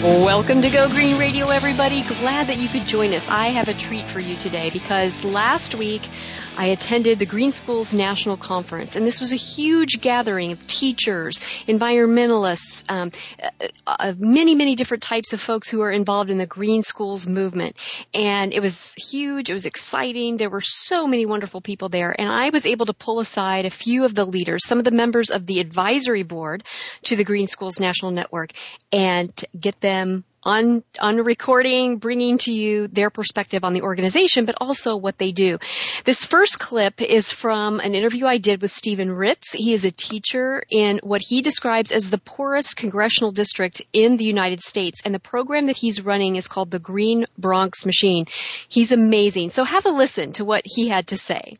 [0.00, 2.02] Welcome to Go Green Radio, everybody.
[2.02, 3.28] Glad that you could join us.
[3.28, 6.02] I have a treat for you today because last week
[6.56, 11.40] I attended the Green Schools National Conference, and this was a huge gathering of teachers,
[11.66, 13.10] environmentalists, um,
[13.86, 17.76] uh, many, many different types of folks who are involved in the Green Schools movement.
[18.14, 19.50] And it was huge.
[19.50, 20.36] It was exciting.
[20.36, 23.70] There were so many wonderful people there, and I was able to pull aside a
[23.70, 26.62] few of the leaders, some of the members of the advisory board
[27.04, 28.52] to the Green Schools National Network,
[28.92, 29.87] and get them
[30.48, 35.32] on on recording, bringing to you their perspective on the organization, but also what they
[35.32, 35.58] do.
[36.04, 39.52] This first clip is from an interview I did with Stephen Ritz.
[39.52, 44.24] He is a teacher in what he describes as the poorest congressional district in the
[44.24, 48.26] United States, and the program that he's running is called the Green Bronx Machine.
[48.68, 49.50] He's amazing.
[49.50, 51.58] So have a listen to what he had to say.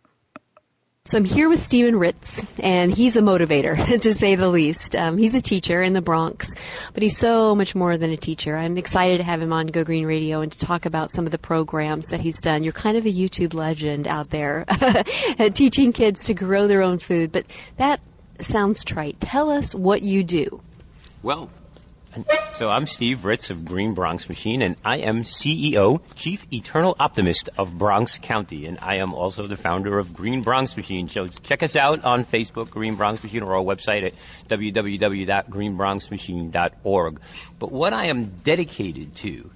[1.08, 4.94] So I'm here with Stephen Ritz, and he's a motivator, to say the least.
[4.94, 6.52] Um, he's a teacher in the Bronx,
[6.92, 8.54] but he's so much more than a teacher.
[8.54, 11.30] I'm excited to have him on Go Green Radio and to talk about some of
[11.30, 12.62] the programs that he's done.
[12.62, 14.66] You're kind of a YouTube legend out there,
[15.54, 17.46] teaching kids to grow their own food, but
[17.78, 18.00] that
[18.40, 19.18] sounds trite.
[19.18, 20.60] Tell us what you do.
[21.22, 21.48] Well,
[22.54, 27.50] so I'm Steve Ritz of Green Bronx Machine, and I am CEO, Chief Eternal Optimist
[27.58, 31.08] of Bronx County, and I am also the founder of Green Bronx Machine.
[31.08, 34.14] So check us out on Facebook, Green Bronx Machine, or our website at
[34.48, 37.20] www.greenbronxmachine.org.
[37.58, 39.50] But what I am dedicated to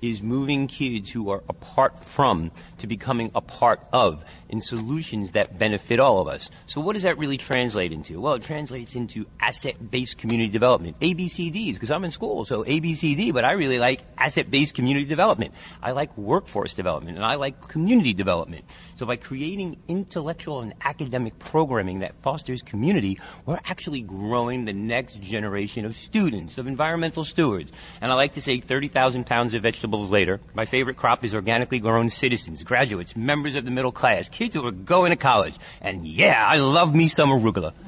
[0.00, 5.58] is moving kids who are apart from to becoming a part of in solutions that
[5.58, 6.48] benefit all of us.
[6.66, 8.20] So what does that really translate into?
[8.20, 13.44] Well, it translates into asset-based community development, ABCDs, because I'm in school, so ABCD, but
[13.44, 15.54] I really like asset-based community development.
[15.82, 18.64] I like workforce development, and I like community development.
[18.96, 25.20] So by creating intellectual and academic programming that fosters community, we're actually growing the next
[25.20, 27.70] generation of students, of environmental stewards.
[28.00, 31.78] And I like to say 30,000 pounds of vegetables later, my favorite crop is organically
[31.78, 35.54] grown citizens, graduates, members of the middle class, kids who are going to college.
[35.80, 37.72] And yeah, I love me some arugula.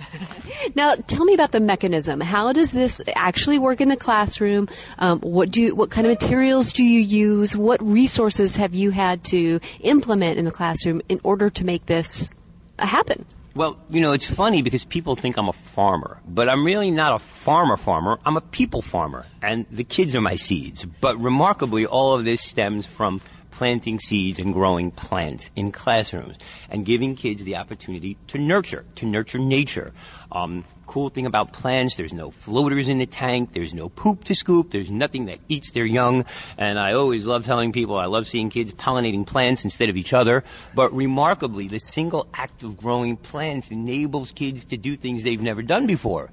[0.74, 2.20] Now, tell me about the mechanism.
[2.20, 4.68] How does this actually work in the classroom?
[4.98, 7.56] Um, what do you, what kind of materials do you use?
[7.56, 12.30] What resources have you had to implement in the classroom in order to make this
[12.78, 13.24] happen?
[13.54, 17.14] Well, you know, it's funny because people think I'm a farmer, but I'm really not
[17.14, 18.18] a farmer farmer.
[18.24, 20.84] I'm a people farmer, and the kids are my seeds.
[20.84, 26.36] But remarkably, all of this stems from planting seeds and growing plants in classrooms
[26.68, 29.92] and giving kids the opportunity to nurture, to nurture nature.
[30.32, 34.34] Um, cool thing about plants, there's no floaters in the tank, there's no poop to
[34.34, 36.24] scoop, there's nothing that eats their young.
[36.58, 40.12] And I always love telling people I love seeing kids pollinating plants instead of each
[40.12, 40.42] other.
[40.74, 45.62] But remarkably, the single act of growing plants enables kids to do things they've never
[45.62, 46.30] done before.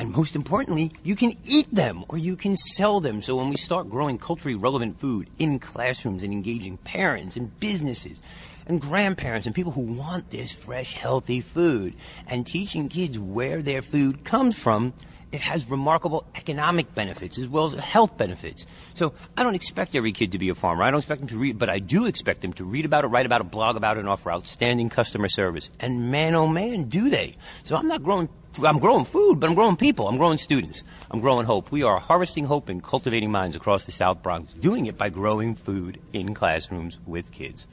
[0.00, 3.20] And most importantly, you can eat them or you can sell them.
[3.20, 8.18] So when we start growing culturally relevant food in classrooms and engaging parents and businesses
[8.66, 11.96] and grandparents and people who want this fresh, healthy food
[12.26, 14.94] and teaching kids where their food comes from,
[15.32, 18.64] it has remarkable economic benefits as well as health benefits.
[18.94, 20.82] So I don't expect every kid to be a farmer.
[20.82, 23.08] I don't expect them to read, but I do expect them to read about it,
[23.08, 25.68] write about it, blog about it, and offer outstanding customer service.
[25.78, 27.36] And man, oh man, do they.
[27.64, 30.08] So I'm not growing I'm growing food, but I'm growing people.
[30.08, 30.82] I'm growing students.
[31.10, 31.70] I'm growing hope.
[31.70, 35.54] We are harvesting hope and cultivating minds across the South Bronx, doing it by growing
[35.54, 37.66] food in classrooms with kids.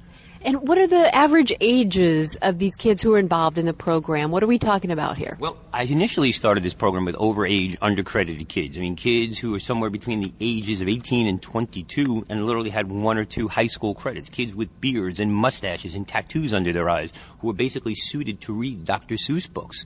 [0.43, 4.29] And what are the average ages of these kids who are involved in the program?
[4.29, 5.35] What are we talking about here?
[5.39, 8.77] Well, I initially started this program with overage, undercredited kids.
[8.77, 12.69] I mean, kids who were somewhere between the ages of 18 and 22 and literally
[12.69, 14.29] had one or two high school credits.
[14.29, 18.53] Kids with beards and mustaches and tattoos under their eyes who were basically suited to
[18.53, 19.15] read Dr.
[19.15, 19.85] Seuss books.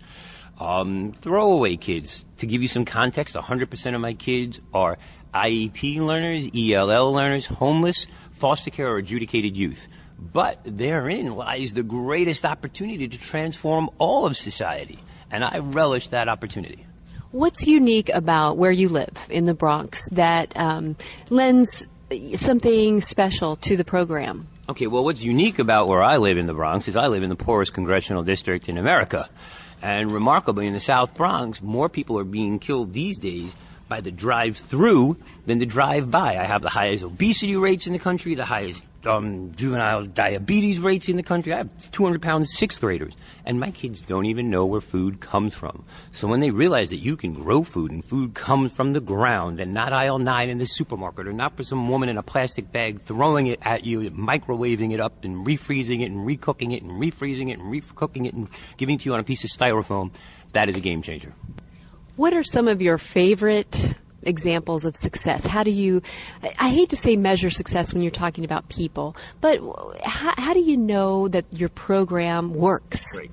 [0.62, 2.24] Um, throwaway kids.
[2.38, 4.98] To give you some context, 100% of my kids are
[5.34, 9.88] IEP learners, ELL learners, homeless, foster care, or adjudicated youth.
[10.20, 15.00] But therein lies the greatest opportunity to transform all of society.
[15.32, 16.86] And I relish that opportunity.
[17.32, 20.96] What's unique about where you live in the Bronx that um,
[21.30, 21.86] lends
[22.36, 24.48] something special to the program?
[24.70, 27.30] Okay, well, what's unique about where I live in the Bronx is I live in
[27.30, 29.30] the poorest congressional district in America.
[29.82, 33.56] And remarkably, in the South Bronx, more people are being killed these days
[33.92, 36.38] by the drive-through than the drive-by.
[36.38, 41.10] I have the highest obesity rates in the country, the highest um, juvenile diabetes rates
[41.10, 41.52] in the country.
[41.52, 43.14] I have 200 pound sixth graders,
[43.46, 45.84] and my kids don't even know where food comes from.
[46.14, 49.60] So when they realize that you can grow food and food comes from the ground
[49.60, 52.72] and not aisle nine in the supermarket or not for some woman in a plastic
[52.72, 56.94] bag throwing it at you, microwaving it up and refreezing it and recooking it and
[56.94, 58.48] refreezing it and recooking it and
[58.78, 60.12] giving it to you on a piece of styrofoam,
[60.54, 61.34] that is a game changer.
[62.16, 65.46] What are some of your favorite examples of success?
[65.46, 66.02] How do you,
[66.58, 69.60] I hate to say measure success when you're talking about people, but
[70.04, 73.16] how, how do you know that your program works?
[73.16, 73.32] Great.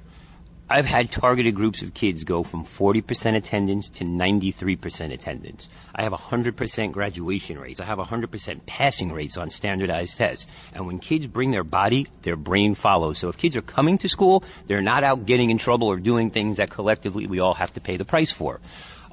[0.70, 5.66] I've had targeted groups of kids go from 40% attendance to 93% attendance.
[5.94, 7.80] I have 100% graduation rates.
[7.80, 10.46] I have 100% passing rates on standardized tests.
[10.74, 13.16] And when kids bring their body, their brain follows.
[13.16, 16.30] So if kids are coming to school, they're not out getting in trouble or doing
[16.30, 18.60] things that collectively we all have to pay the price for.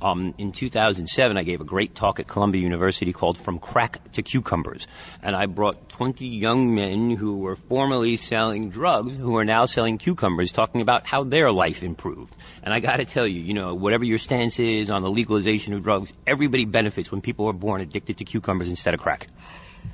[0.02, 4.24] Um, in 2007, I gave a great talk at Columbia University called From Crack to
[4.24, 4.88] Cucumbers.
[5.22, 9.98] And I brought 20 young men who were formerly selling drugs who are now selling
[9.98, 12.36] cucumbers talking about how their life improved.
[12.64, 15.84] And I gotta tell you, you know, whatever your stance is on the legalization of
[15.84, 19.28] drugs, everybody benefits when people are born addicted to cucumbers instead of crack.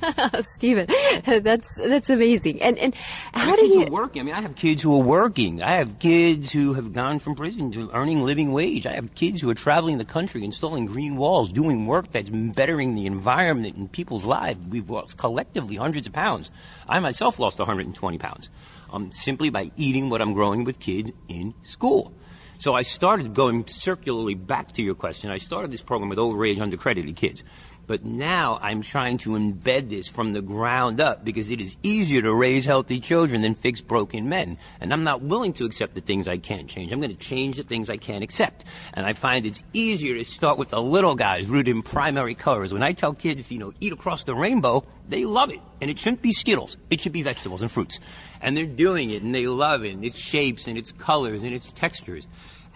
[0.44, 0.88] Stephen,
[1.25, 2.62] that's that's amazing.
[2.62, 2.95] And and
[3.33, 4.18] how do you work?
[4.18, 5.62] I mean, I have kids who are working.
[5.62, 8.86] I have kids who have gone from prison to earning living wage.
[8.86, 12.95] I have kids who are traveling the country, installing green walls, doing work that's bettering
[12.95, 14.65] the environment and people's lives.
[14.68, 16.51] We've lost collectively hundreds of pounds.
[16.88, 18.50] I myself lost 120 pounds
[18.92, 22.13] um, simply by eating what I'm growing with kids in school.
[22.59, 25.31] So I started going circularly back to your question.
[25.31, 27.44] I started this program with overage, undercredited kids.
[27.88, 32.22] But now I'm trying to embed this from the ground up because it is easier
[32.22, 34.57] to raise healthy children than fix broken men.
[34.80, 36.92] And I'm not willing to accept the things I can't change.
[36.92, 38.63] I'm going to change the things I can't accept.
[38.94, 42.72] And I find it's easier to start with the little guys rooted in primary colors.
[42.72, 45.60] When I tell kids, you know, eat across the rainbow, they love it.
[45.81, 46.77] And it shouldn't be Skittles.
[46.89, 48.00] It should be vegetables and fruits.
[48.39, 51.54] And they're doing it and they love it and its shapes and its colors and
[51.54, 52.25] its textures.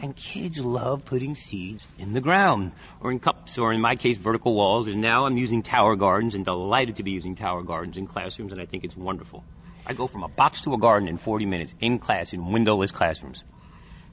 [0.02, 4.18] And kids love putting seeds in the ground, or in cups, or in my case,
[4.18, 4.88] vertical walls.
[4.88, 8.52] And now I'm using tower gardens and delighted to be using tower gardens in classrooms,
[8.52, 9.44] and I think it's wonderful.
[9.86, 12.92] I go from a box to a garden in 40 minutes in class in windowless
[12.92, 13.44] classrooms.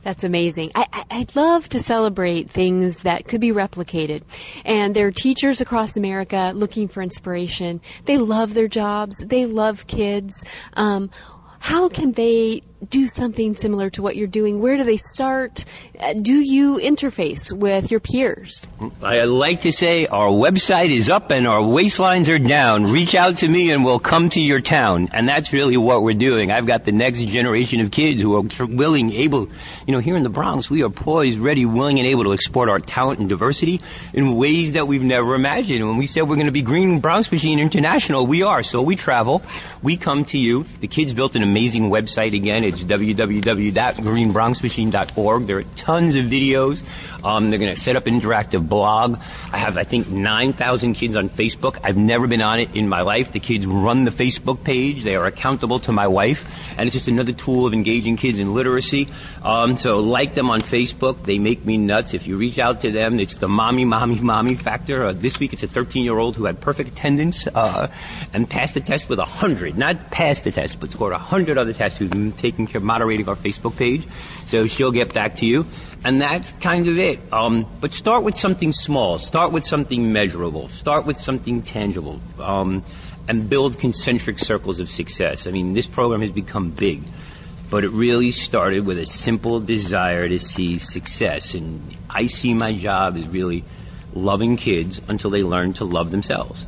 [0.03, 0.73] That's amazing.
[0.75, 4.23] I, I, would love to celebrate things that could be replicated.
[4.65, 7.81] And there are teachers across America looking for inspiration.
[8.05, 9.19] They love their jobs.
[9.19, 10.43] They love kids.
[10.73, 11.11] Um,
[11.61, 14.61] how can they do something similar to what you're doing?
[14.61, 15.65] Where do they start?
[15.99, 18.69] Uh, do you interface with your peers?
[19.03, 22.91] I like to say our website is up and our waistlines are down.
[22.91, 25.11] Reach out to me and we'll come to your town.
[25.13, 26.51] And that's really what we're doing.
[26.51, 29.49] I've got the next generation of kids who are willing, able,
[29.87, 32.69] you know, here in the Bronx, we are poised, ready, willing, and able to export
[32.69, 33.81] our talent and diversity
[34.13, 35.87] in ways that we've never imagined.
[35.87, 38.63] When we said we're going to be Green Bronx Machine International, we are.
[38.63, 39.43] So we travel.
[39.83, 40.65] We come to you.
[40.81, 42.65] The kids built an amazing website again.
[42.75, 45.47] It's www.greenbronxmachine.org.
[45.47, 46.83] There are tons of videos.
[47.25, 49.19] Um, they're going to set up an interactive blog.
[49.53, 51.79] I have, I think, 9,000 kids on Facebook.
[51.85, 53.31] I've never been on it in my life.
[53.33, 55.05] The kids run the Facebook page.
[55.05, 56.47] They are accountable to my wife.
[56.77, 59.09] And it's just another tool of engaging kids in literacy.
[59.43, 61.23] Um, so like them on Facebook.
[61.23, 62.15] They make me nuts.
[62.15, 65.05] If you reach out to them, it's the mommy, mommy, mommy factor.
[65.05, 67.89] Uh, this week it's a 13 year old who had perfect attendance uh,
[68.33, 69.77] and passed the test with 100.
[69.77, 72.33] Not passed the test, but scored 100 other tests who's been
[72.67, 74.07] taking care, moderating our Facebook page.
[74.47, 75.67] So she'll get back to you.
[76.05, 77.21] And that's kind of it.
[77.33, 79.19] Um, but start with something small.
[79.19, 80.69] Start with something measurable.
[80.69, 82.21] Start with something tangible.
[82.39, 82.85] Um,
[83.29, 85.47] and build concentric circles of success.
[85.47, 87.03] I mean, this program has become big,
[87.71, 91.55] but it really started with a simple desire to see success.
[91.55, 93.65] And I see my job as really
[94.13, 96.67] loving kids until they learn to love themselves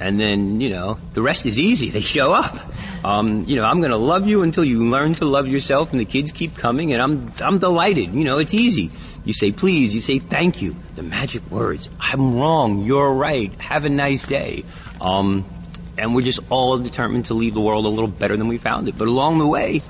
[0.00, 1.90] and then you know the rest is easy.
[1.90, 2.56] They show up.
[3.04, 6.00] Um, you know, I'm going to love you until you learn to love yourself, and
[6.00, 8.14] the kids keep coming, and I'm I'm delighted.
[8.14, 8.90] You know, it's easy.
[9.24, 10.76] You say please, you say thank you.
[10.96, 11.88] The magic words.
[12.00, 12.82] I'm wrong.
[12.82, 13.52] You're right.
[13.60, 14.64] Have a nice day.
[15.00, 15.44] Um,
[15.98, 18.88] and we're just all determined to leave the world a little better than we found
[18.88, 18.96] it.
[18.96, 19.82] But along the way,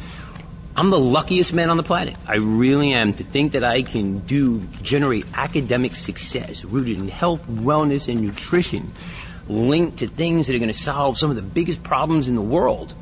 [0.76, 2.16] I'm the luckiest man on the planet.
[2.26, 7.46] I really am to think that I can do, generate academic success rooted in health,
[7.46, 8.92] wellness, and nutrition
[9.50, 12.42] linked to things that are going to solve some of the biggest problems in the
[12.42, 12.94] world,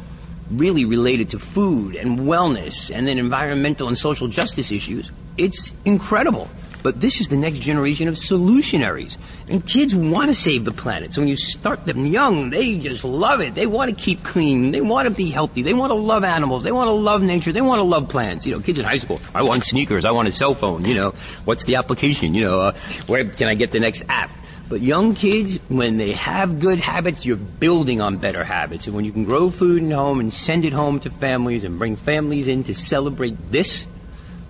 [0.50, 5.10] really related to food and wellness and then environmental and social justice issues.
[5.36, 6.48] It's incredible.
[6.80, 9.16] But this is the next generation of solutionaries.
[9.48, 11.12] And kids want to save the planet.
[11.12, 13.54] So when you start them young, they just love it.
[13.54, 14.70] They want to keep clean.
[14.70, 15.62] They want to be healthy.
[15.62, 16.64] They want to love animals.
[16.64, 17.52] They want to love nature.
[17.52, 18.46] They want to love plants.
[18.46, 20.04] You know, kids in high school, I want sneakers.
[20.04, 20.84] I want a cell phone.
[20.84, 21.14] You know,
[21.44, 22.34] what's the application?
[22.34, 22.72] You know, uh,
[23.06, 24.30] where can I get the next app?
[24.68, 28.86] But young kids, when they have good habits, you're building on better habits.
[28.86, 31.78] And when you can grow food in home and send it home to families and
[31.78, 33.86] bring families in to celebrate this,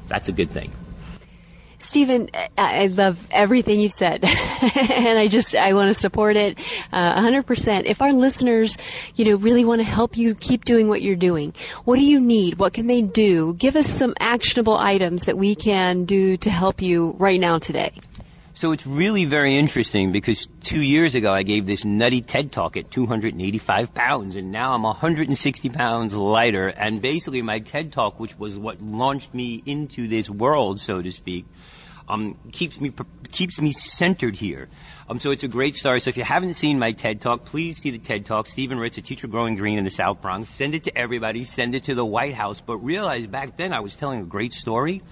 [0.09, 0.73] that's a good thing.
[1.81, 4.25] Stephen, I love everything you've said,
[4.75, 6.59] and I just I want to support it
[6.93, 7.85] uh, 100%.
[7.85, 8.77] If our listeners,
[9.15, 12.21] you know, really want to help you keep doing what you're doing, what do you
[12.21, 12.59] need?
[12.59, 13.55] What can they do?
[13.55, 17.93] Give us some actionable items that we can do to help you right now today.
[18.59, 22.77] So it's really very interesting because two years ago I gave this nutty TED talk
[22.77, 28.37] at 285 pounds and now I'm 160 pounds lighter and basically my TED talk, which
[28.37, 31.47] was what launched me into this world, so to speak,
[32.09, 32.93] um, keeps me
[33.31, 34.69] keeps me centered here.
[35.09, 36.01] Um, so it's a great story.
[36.01, 38.49] So if you haven't seen my TED Talk, please see the TED Talk.
[38.49, 40.51] Stephen Ritz, a teacher growing green in the South Bronx.
[40.51, 41.45] Send it to everybody.
[41.45, 42.61] Send it to the White House.
[42.61, 45.05] But realize back then I was telling a great story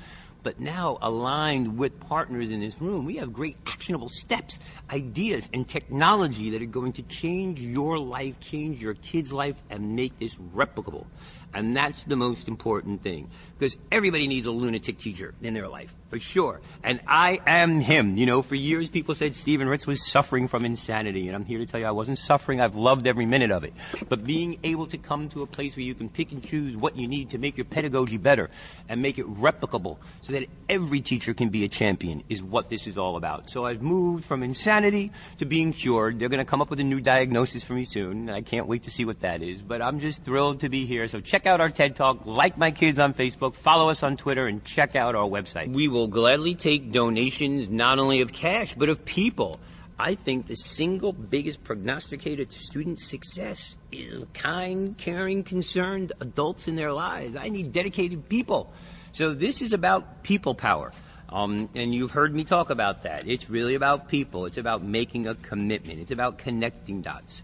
[0.47, 5.67] but now aligned with partners in this room, we have great actionable steps, ideas, and
[5.67, 10.37] technology that are going to change your life, change your kid's life, and make this
[10.37, 11.05] replicable.
[11.53, 13.29] And that's the most important thing.
[13.59, 16.61] Because everybody needs a lunatic teacher in their life, for sure.
[16.83, 18.17] And I am him.
[18.17, 21.27] You know, for years people said Stephen Ritz was suffering from insanity.
[21.27, 22.61] And I'm here to tell you I wasn't suffering.
[22.61, 23.73] I've loved every minute of it.
[24.09, 26.97] But being able to come to a place where you can pick and choose what
[26.97, 28.51] you need to make your pedagogy better
[28.89, 32.87] and make it replicable so that every teacher can be a champion is what this
[32.87, 33.51] is all about.
[33.51, 36.19] So I've moved from insanity to being cured.
[36.19, 38.29] They're going to come up with a new diagnosis for me soon.
[38.29, 39.61] And I can't wait to see what that is.
[39.61, 41.09] But I'm just thrilled to be here.
[41.09, 44.47] So check out our TED Talk, like my kids on Facebook, follow us on Twitter,
[44.47, 45.73] and check out our website.
[45.73, 49.59] We will gladly take donations not only of cash, but of people.
[49.99, 56.77] I think the single biggest prognosticator to student success is kind, caring, concerned adults in
[56.77, 57.35] their lives.
[57.35, 58.75] I need dedicated people.
[59.13, 60.93] So this is about people power.
[61.31, 63.27] Um, and you've heard me talk about that.
[63.27, 64.45] It's really about people.
[64.45, 66.01] It's about making a commitment.
[66.01, 67.43] It's about connecting dots.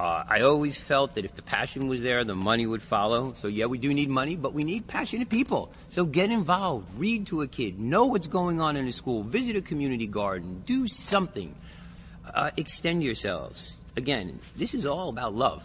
[0.00, 3.34] Uh, I always felt that if the passion was there, the money would follow.
[3.34, 5.70] So yeah, we do need money, but we need passionate people.
[5.90, 9.56] So get involved, read to a kid, know what's going on in a school, visit
[9.56, 11.54] a community garden, do something,
[12.34, 13.76] uh, extend yourselves.
[13.94, 15.62] Again, this is all about love.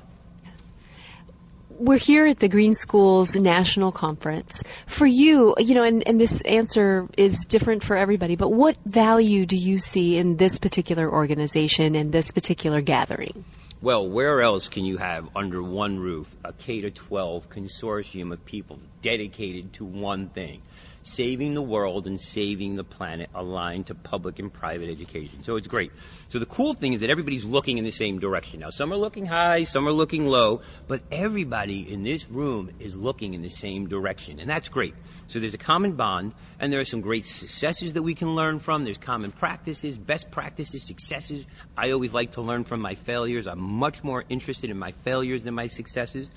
[1.70, 4.64] We're here at the Green Schools National Conference.
[4.86, 9.46] For you, you know, and, and this answer is different for everybody, but what value
[9.46, 13.46] do you see in this particular organization and this particular gathering?
[13.82, 18.46] Well, where else can you have under one roof a K to 12 consortium of
[18.46, 20.62] people dedicated to one thing?
[21.08, 25.44] Saving the world and saving the planet aligned to public and private education.
[25.44, 25.92] So it's great.
[26.30, 28.62] So the cool thing is that everybody's looking in the same direction.
[28.62, 32.98] Now, some are looking high, some are looking low, but everybody in this room is
[32.98, 34.40] looking in the same direction.
[34.40, 34.96] And that's great.
[35.28, 38.58] So there's a common bond, and there are some great successes that we can learn
[38.58, 38.82] from.
[38.82, 41.46] There's common practices, best practices, successes.
[41.78, 43.46] I always like to learn from my failures.
[43.46, 46.32] I'm much more interested in my failures than my successes.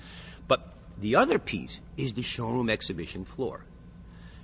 [0.47, 0.61] But
[0.99, 3.65] the other piece is the showroom exhibition floor.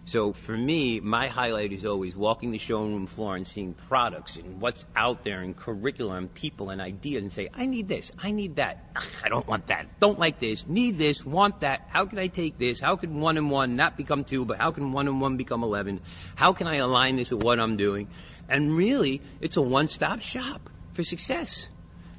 [0.07, 4.61] So for me, my highlight is always walking the showroom floor and seeing products and
[4.61, 8.29] what's out there and curriculum, and people and ideas and say, I need this, I
[8.29, 8.85] need that.
[9.23, 9.99] I don't want that.
[9.99, 11.87] Don't like this, need this, want that.
[11.89, 12.79] How can I take this?
[12.79, 15.63] How can one and one not become two, but how can one and one become
[15.63, 16.01] 11?
[16.35, 18.07] How can I align this with what I'm doing?
[18.47, 21.67] And really, it's a one-stop shop for success.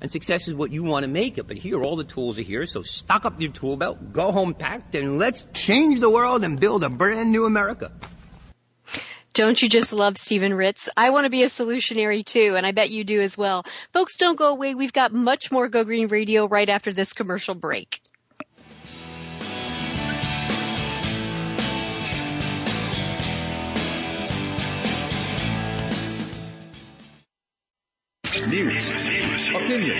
[0.00, 1.46] And success is what you want to make it.
[1.46, 2.66] But here, all the tools are here.
[2.66, 6.60] So stock up your tool belt, go home packed, and let's change the world and
[6.60, 7.92] build a brand new America.
[9.32, 10.88] Don't you just love Stephen Ritz?
[10.96, 13.64] I want to be a solutionary too, and I bet you do as well.
[13.92, 14.74] Folks, don't go away.
[14.74, 18.00] We've got much more Go Green Radio right after this commercial break.
[28.56, 28.88] News,
[29.50, 29.98] opinion,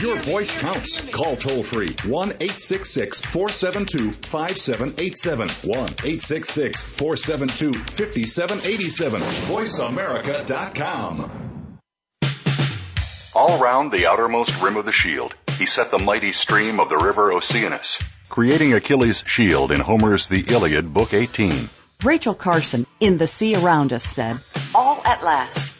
[0.00, 1.04] your voice counts.
[1.08, 5.48] Call toll free 1 866 472 5787.
[5.48, 9.20] 1 866 472 5787.
[9.20, 11.78] VoiceAmerica.com.
[13.34, 16.98] All round the outermost rim of the shield he set the mighty stream of the
[16.98, 21.68] river Oceanus, creating Achilles' shield in Homer's The Iliad, Book 18.
[22.02, 24.38] Rachel Carson, in The Sea Around Us, said,
[24.74, 25.79] All at last,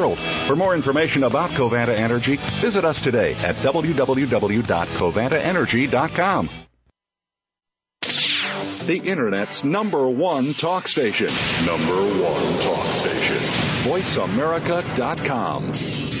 [0.09, 6.49] For more information about Covanta Energy, visit us today at www.covantaenergy.com.
[8.87, 11.27] The Internet's number one talk station.
[11.67, 13.35] Number one talk station.
[13.91, 16.20] VoiceAmerica.com.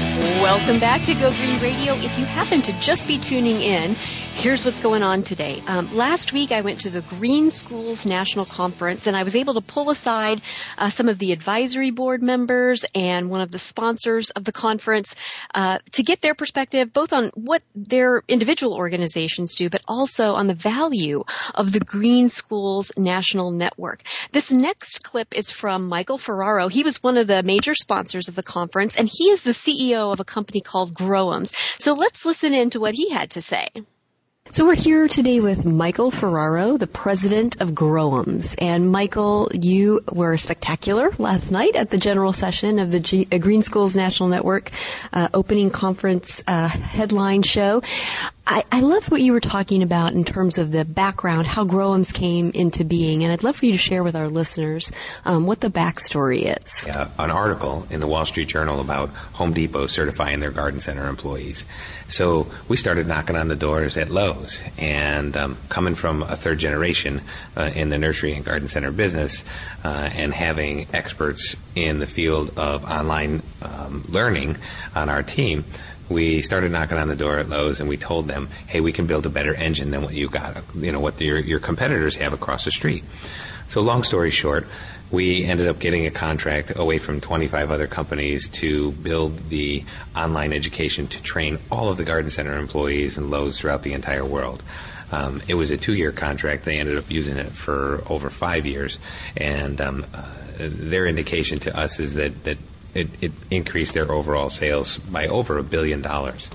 [0.19, 1.93] Welcome back to Go Green Radio.
[1.93, 3.95] If you happen to just be tuning in,
[4.33, 5.61] here's what's going on today.
[5.67, 9.53] Um, last week I went to the Green Schools National Conference and I was able
[9.53, 10.41] to pull aside
[10.77, 15.15] uh, some of the advisory board members and one of the sponsors of the conference
[15.53, 20.47] uh, to get their perspective both on what their individual organizations do, but also on
[20.47, 24.01] the value of the Green Schools National Network.
[24.31, 26.67] This next clip is from Michael Ferraro.
[26.67, 30.00] He was one of the major sponsors of the conference and he is the CEO
[30.09, 31.53] of a company called Growums.
[31.79, 33.67] So let's listen in to what he had to say.
[34.49, 38.53] So we're here today with Michael Ferraro, the president of Growums.
[38.59, 43.37] And Michael, you were spectacular last night at the general session of the G- uh,
[43.37, 44.71] Green Schools National Network
[45.13, 47.81] uh, opening conference uh, headline show.
[48.45, 52.11] I, I love what you were talking about in terms of the background, how Growums
[52.11, 54.91] came into being, and I'd love for you to share with our listeners
[55.25, 56.87] um, what the backstory is.
[57.19, 61.65] An article in the Wall Street Journal about Home Depot certifying their garden center employees.
[62.09, 66.57] So we started knocking on the doors at Lowe's, and um, coming from a third
[66.59, 67.21] generation
[67.55, 69.43] uh, in the nursery and garden center business,
[69.83, 74.57] uh, and having experts in the field of online um, learning
[74.95, 75.63] on our team
[76.09, 79.07] we started knocking on the door at Lowe's and we told them, hey, we can
[79.07, 82.33] build a better engine than what you got, you know, what your, your competitors have
[82.33, 83.03] across the street.
[83.67, 84.67] So long story short,
[85.11, 89.83] we ended up getting a contract away from 25 other companies to build the
[90.15, 94.25] online education to train all of the garden center employees and Lowe's throughout the entire
[94.25, 94.63] world.
[95.11, 96.63] Um, it was a two-year contract.
[96.63, 98.97] They ended up using it for over five years,
[99.35, 100.25] and um, uh,
[100.57, 102.57] their indication to us is that that
[102.93, 106.49] it, it increased their overall sales by over a billion dollars.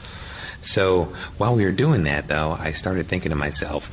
[0.62, 3.90] So while we were doing that, though, I started thinking to myself,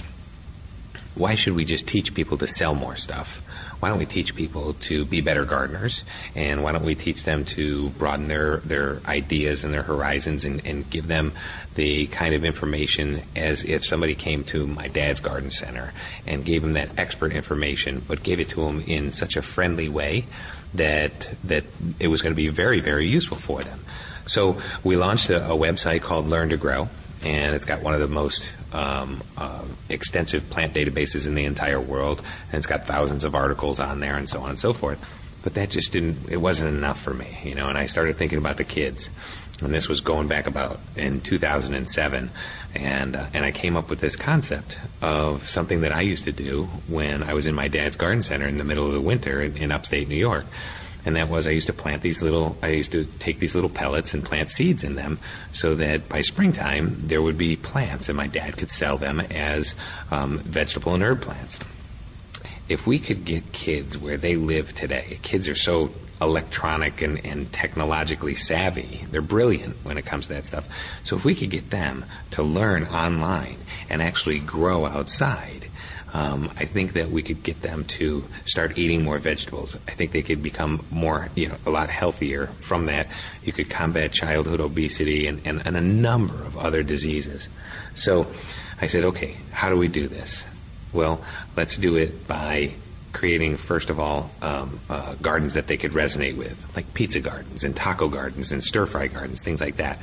[1.15, 3.43] why should we just teach people to sell more stuff?
[3.79, 6.03] Why don't we teach people to be better gardeners?
[6.35, 10.65] And why don't we teach them to broaden their, their ideas and their horizons and,
[10.65, 11.33] and give them
[11.75, 15.93] the kind of information as if somebody came to my dad's garden center
[16.25, 19.89] and gave them that expert information, but gave it to them in such a friendly
[19.89, 20.25] way
[20.75, 21.63] that that
[21.99, 23.79] it was going to be very very useful for them.
[24.25, 26.87] So we launched a, a website called Learn to Grow,
[27.25, 31.79] and it's got one of the most um, uh, extensive plant databases in the entire
[31.79, 35.03] world, and it's got thousands of articles on there and so on and so forth.
[35.43, 38.37] But that just didn't, it wasn't enough for me, you know, and I started thinking
[38.37, 39.09] about the kids.
[39.63, 42.31] And this was going back about in 2007,
[42.75, 46.31] and uh, and I came up with this concept of something that I used to
[46.31, 49.41] do when I was in my dad's garden center in the middle of the winter
[49.41, 50.45] in, in upstate New York
[51.05, 53.69] and that was I used to plant these little, I used to take these little
[53.69, 55.19] pellets and plant seeds in them
[55.51, 59.75] so that by springtime there would be plants and my dad could sell them as
[60.11, 61.59] um, vegetable and herb plants.
[62.69, 65.91] If we could get kids where they live today, kids are so
[66.23, 69.05] electronic and, and technologically savvy.
[69.11, 70.67] They're brilliant when it comes to that stuff.
[71.03, 73.57] So if we could get them to learn online
[73.89, 75.67] and actually grow outside,
[76.13, 79.75] um, I think that we could get them to start eating more vegetables.
[79.87, 83.07] I think they could become more, you know, a lot healthier from that.
[83.43, 87.47] You could combat childhood obesity and, and, and a number of other diseases.
[87.95, 88.27] So
[88.79, 90.45] I said, okay, how do we do this?
[90.91, 91.23] Well,
[91.55, 92.73] let's do it by
[93.13, 97.63] creating, first of all, um, uh, gardens that they could resonate with, like pizza gardens
[97.63, 99.99] and taco gardens and stir fry gardens, things like that.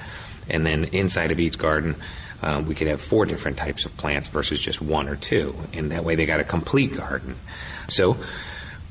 [0.48, 1.96] And then inside of each garden,
[2.42, 5.54] um, we could have four different types of plants versus just one or two.
[5.72, 7.36] And that way they got a complete garden.
[7.88, 8.16] So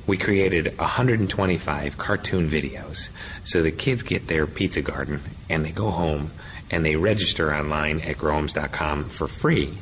[0.06, 3.10] we created 125 cartoon videos.
[3.44, 6.32] So the kids get their pizza garden and they go home
[6.72, 9.78] and they register online at growums.com for free.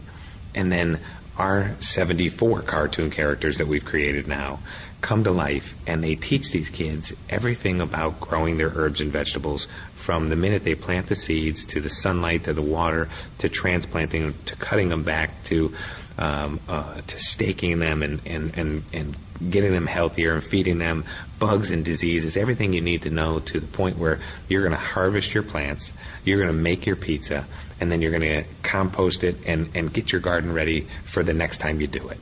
[0.55, 0.99] And then
[1.37, 4.59] our 74 cartoon characters that we've created now
[5.01, 9.67] come to life and they teach these kids everything about growing their herbs and vegetables
[9.93, 14.23] from the minute they plant the seeds to the sunlight to the water to transplanting
[14.23, 15.73] them to cutting them back to
[16.17, 19.15] um, uh, to staking them and, and, and, and
[19.51, 21.05] getting them healthier and feeding them
[21.37, 24.19] bugs and diseases, everything you need to know to the point where
[24.49, 25.93] you're going to harvest your plants,
[26.25, 27.45] you're going to make your pizza,
[27.79, 31.33] and then you're going to compost it and, and get your garden ready for the
[31.33, 32.19] next time you do it.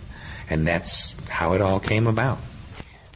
[0.49, 2.39] And that's how it all came about.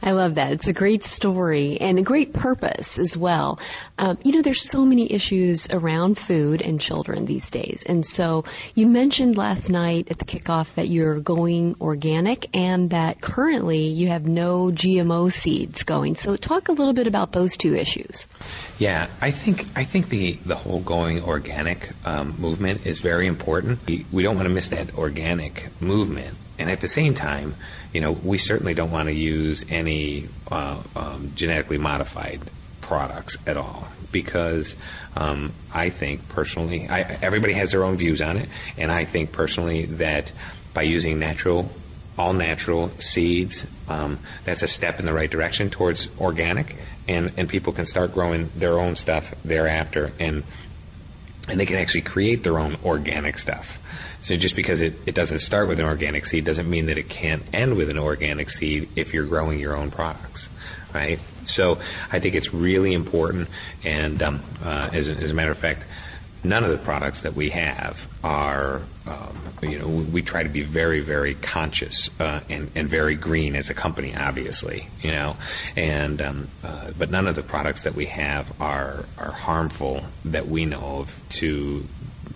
[0.02, 0.52] I love that.
[0.52, 3.58] It's a great story and a great purpose as well.
[3.98, 7.84] Um, you know, there's so many issues around food and children these days.
[7.86, 13.20] And so you mentioned last night at the kickoff that you're going organic and that
[13.20, 16.16] currently you have no GMO seeds going.
[16.16, 18.26] So talk a little bit about those two issues.
[18.78, 23.80] Yeah, I think I think the the whole going organic um, movement is very important.
[23.86, 27.54] We, we don't want to miss that organic movement, and at the same time,
[27.92, 32.40] you know, we certainly don't want to use any uh, um, genetically modified
[32.80, 34.76] products at all because
[35.16, 39.32] um, I think personally, I, everybody has their own views on it, and I think
[39.32, 40.32] personally that
[40.74, 41.70] by using natural,
[42.18, 46.76] all natural seeds, um, that's a step in the right direction towards organic,
[47.08, 50.42] and and people can start growing their own stuff thereafter, and
[51.48, 53.78] and they can actually create their own organic stuff.
[54.22, 57.08] So just because it, it doesn't start with an organic seed doesn't mean that it
[57.08, 60.50] can't end with an organic seed if you're growing your own products,
[60.94, 61.18] right?
[61.46, 61.78] So
[62.12, 63.48] I think it's really important,
[63.82, 65.84] and um, uh, as, as a matter of fact,
[66.42, 70.62] none of the products that we have are, um, you know, we try to be
[70.62, 75.36] very, very conscious uh, and, and very green as a company, obviously, you know,
[75.76, 80.46] and um, uh, but none of the products that we have are are harmful that
[80.46, 81.84] we know of to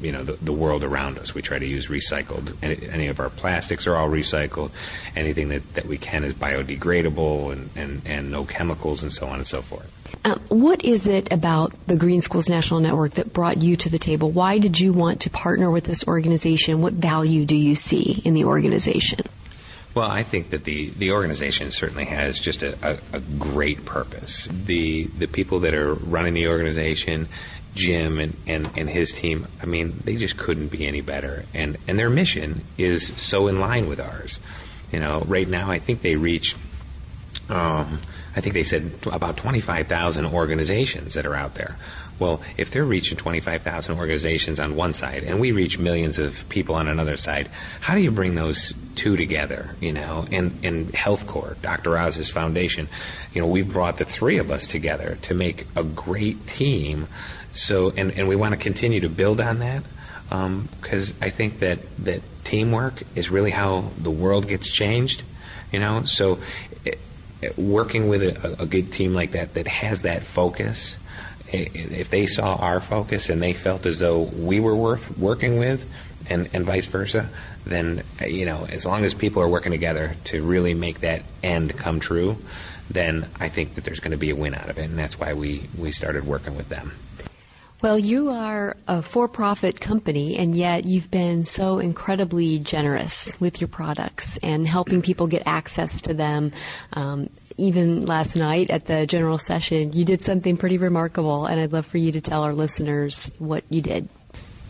[0.04, 1.34] you know the, the world around us.
[1.34, 2.54] We try to use recycled.
[2.62, 4.70] Any, any of our plastics are all recycled.
[5.16, 9.36] Anything that, that we can is biodegradable and, and, and no chemicals and so on
[9.36, 9.90] and so forth.
[10.24, 13.98] Um, what is it about the Green Schools National Network that brought you to the
[13.98, 14.30] table?
[14.30, 16.82] Why did you want to partner with this organization?
[16.82, 19.20] What value do you see in the organization?
[19.94, 24.48] Well, I think that the, the organization certainly has just a, a, a, great purpose.
[24.50, 27.28] The the people that are running the organization
[27.74, 31.44] Jim and, and, and his team, I mean, they just couldn't be any better.
[31.54, 34.38] And, and their mission is so in line with ours.
[34.92, 36.54] You know, right now I think they reach,
[37.48, 37.98] um,
[38.37, 41.76] I think they said about 25,000 organizations that are out there.
[42.16, 46.76] Well, if they're reaching 25,000 organizations on one side and we reach millions of people
[46.76, 49.74] on another side, how do you bring those two together?
[49.80, 51.98] You know, and, and HealthCorps, Dr.
[51.98, 52.88] Oz's foundation,
[53.32, 57.08] you know, we've brought the three of us together to make a great team
[57.54, 59.84] so, and, and we want to continue to build on that
[60.28, 65.22] because um, I think that, that teamwork is really how the world gets changed.
[65.72, 66.38] You know, so
[66.84, 66.98] it,
[67.40, 70.96] it, working with a, a good team like that that has that focus,
[71.52, 75.58] eh, if they saw our focus and they felt as though we were worth working
[75.58, 75.88] with,
[76.30, 77.28] and, and vice versa,
[77.66, 81.76] then you know, as long as people are working together to really make that end
[81.76, 82.36] come true,
[82.90, 85.18] then I think that there's going to be a win out of it, and that's
[85.18, 86.92] why we we started working with them.
[87.84, 93.68] Well, you are a for-profit company and yet you've been so incredibly generous with your
[93.68, 96.52] products and helping people get access to them.
[96.94, 101.74] Um, even last night at the general session, you did something pretty remarkable and I'd
[101.74, 104.08] love for you to tell our listeners what you did.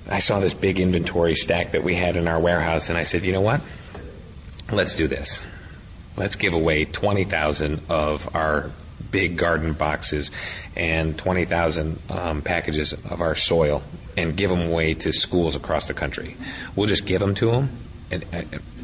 [0.08, 3.26] I saw this big inventory stack that we had in our warehouse and I said,
[3.26, 3.60] you know what?
[4.72, 5.40] Let's do this.
[6.16, 8.72] Let's give away 20,000 of our
[9.14, 10.32] big garden boxes
[10.74, 13.80] and 20,000 um, packages of our soil
[14.16, 16.36] and give them away to schools across the country.
[16.74, 17.68] We'll just give them to them.
[18.10, 18.42] And, uh,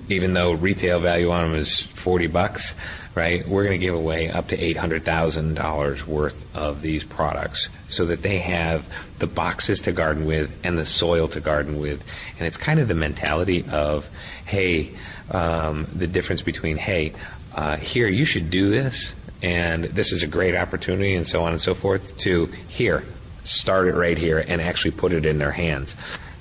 [0.08, 2.76] even though retail value on them is 40 bucks,
[3.16, 3.46] right?
[3.46, 8.38] We're going to give away up to $800,000 worth of these products so that they
[8.38, 8.88] have
[9.18, 12.04] the boxes to garden with and the soil to garden with.
[12.38, 14.08] And it's kind of the mentality of,
[14.46, 14.92] hey,
[15.32, 17.14] um, the difference between, hey,
[17.54, 19.12] uh, here, you should do this,
[19.42, 23.04] and this is a great opportunity, and so on and so forth, to here,
[23.44, 25.96] start it right here and actually put it in their hands.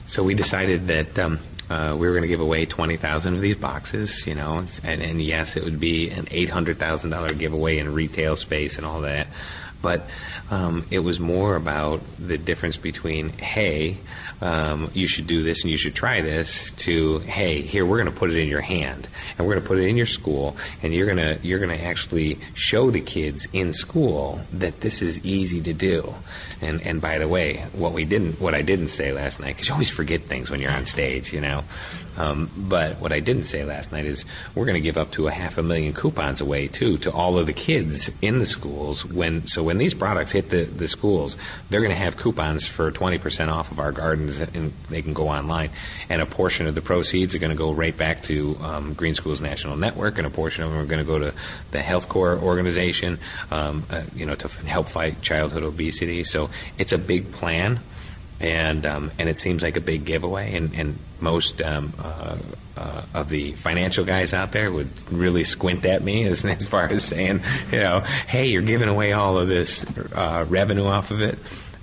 [0.08, 3.56] So we decided that um, uh, we were going to give away 20,000 of these
[3.56, 8.78] boxes, you know, and, and yes, it would be an $800,000 giveaway in retail space
[8.78, 9.28] and all that.
[9.82, 10.10] But
[10.50, 13.98] um, it was more about the difference between, hey,
[14.42, 18.14] um, you should do this and you should try this, to, hey, here we're going
[18.14, 20.56] to put it in your hand and we're going to put it in your school
[20.82, 25.02] and you're going to you're going to actually show the kids in school that this
[25.02, 26.14] is easy to do.
[26.62, 29.68] And and by the way, what we didn't, what I didn't say last night, because
[29.68, 31.64] you always forget things when you're on stage, you know.
[32.18, 35.28] Um, but what I didn't say last night is we're going to give up to
[35.28, 39.06] a half a million coupons away too to all of the kids in the schools
[39.06, 41.38] when so when these products hit the, the schools,
[41.70, 45.30] they're going to have coupons for 20% off of our gardens and they can go
[45.30, 45.72] online.
[46.10, 49.16] And a portion of the proceeds are going to go right back to um, Green
[49.16, 51.34] Schools National Network and a portion of them are going to go to
[51.72, 56.24] the HealthCorps organization, um, uh, you know, to help fight childhood obesity.
[56.24, 57.80] So it's a big plan
[58.40, 60.56] and um, and it seems like a big giveaway.
[60.56, 62.38] And, and most um, uh,
[62.78, 66.86] uh, of the financial guys out there would really squint at me as, as far
[66.86, 71.22] as saying, you know, hey, you're giving away all of this uh, revenue off of
[71.22, 71.38] it.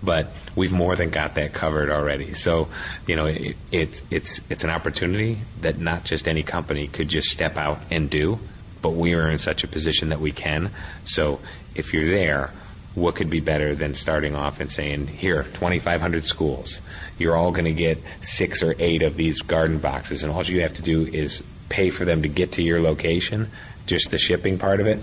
[0.07, 2.33] But we've more than got that covered already.
[2.33, 2.69] So,
[3.07, 7.29] you know, it, it, it's it's an opportunity that not just any company could just
[7.29, 8.39] step out and do,
[8.81, 10.71] but we are in such a position that we can.
[11.05, 11.41] So,
[11.75, 12.53] if you're there,
[12.97, 16.81] what could be better than starting off and saying, here, 2,500 schools.
[17.19, 20.63] You're all going to get six or eight of these garden boxes, and all you
[20.63, 23.51] have to do is pay for them to get to your location,
[23.87, 24.99] just the shipping part of it,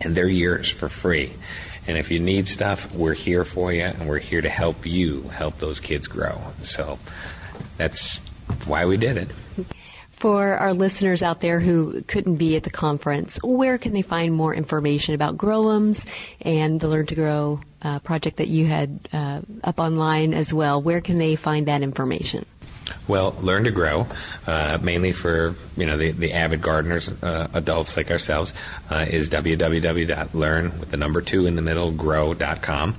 [0.00, 1.32] and they're yours for free.
[1.86, 5.22] And if you need stuff, we're here for you, and we're here to help you
[5.22, 6.40] help those kids grow.
[6.62, 6.98] So
[7.76, 8.18] that's
[8.66, 9.28] why we did it
[10.22, 14.32] for our listeners out there who couldn't be at the conference, where can they find
[14.32, 16.08] more information about Growums
[16.40, 20.80] and the Learn to Grow uh, project that you had uh, up online as well?
[20.80, 22.46] Where can they find that information?
[23.08, 24.06] Well, Learn to Grow,
[24.46, 28.52] uh, mainly for you know the, the avid gardeners, uh, adults like ourselves,
[28.90, 32.96] uh, is www.learn with the number two in the middle grow.com,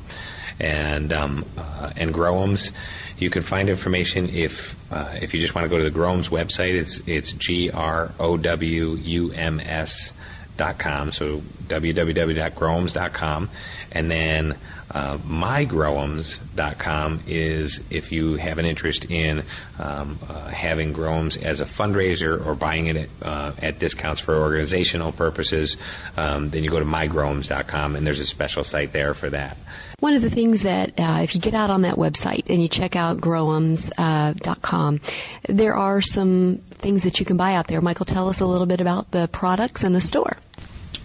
[0.60, 2.72] and um, uh, and Growums
[3.18, 6.30] you can find information if uh, if you just want to go to the Growums
[6.30, 6.74] website.
[6.74, 10.12] It's it's g r o w u m s
[10.58, 11.12] dot com.
[11.12, 13.50] So www.growums.com,
[13.92, 14.56] and then
[14.94, 19.44] uh, mygrowums.com is if you have an interest in
[19.80, 24.36] um, uh, having Growums as a fundraiser or buying it at, uh, at discounts for
[24.36, 25.78] organizational purposes,
[26.16, 29.58] um, then you go to mygrowums.com and there's a special site there for that.
[30.00, 32.68] One of the things that uh, if you get out on that website and you
[32.68, 35.00] check out growums.com, uh,
[35.48, 37.82] there are some things that you can buy out there.
[37.82, 40.38] Michael, tell us a little bit about the products and the store.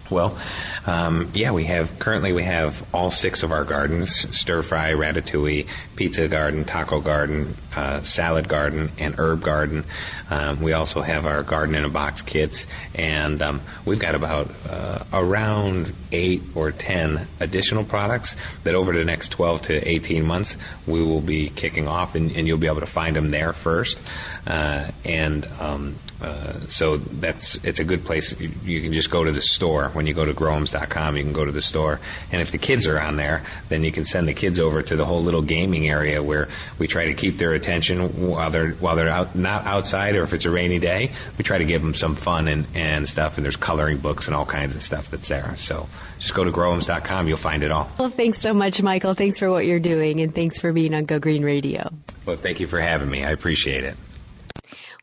[0.09, 0.37] Well,
[0.87, 5.67] um, yeah, we have currently we have all six of our gardens: stir fry, ratatouille,
[5.95, 9.83] pizza garden, taco garden, uh, salad garden, and herb garden.
[10.31, 14.49] Um, we also have our garden in a box kits, and um, we've got about
[14.67, 20.57] uh, around eight or ten additional products that over the next 12 to 18 months
[20.87, 24.01] we will be kicking off, and, and you'll be able to find them there first.
[24.47, 28.37] Uh, and um, uh, so that's it's a good place.
[28.39, 31.15] You, you, can just go to the store when you go to growums.com.
[31.15, 31.99] You can go to the store,
[32.31, 34.95] and if the kids are on there, then you can send the kids over to
[34.97, 38.97] the whole little gaming area where we try to keep their attention while they're while
[38.97, 41.11] they're out not outside or if it's a rainy day.
[41.37, 43.37] We try to give them some fun and and stuff.
[43.37, 45.55] And there's coloring books and all kinds of stuff that's there.
[45.57, 45.87] So
[46.19, 47.29] just go to growums.com.
[47.29, 47.89] You'll find it all.
[47.97, 49.13] Well, thanks so much, Michael.
[49.13, 51.89] Thanks for what you're doing, and thanks for being on Go Green Radio.
[52.25, 53.23] Well, thank you for having me.
[53.23, 53.95] I appreciate it.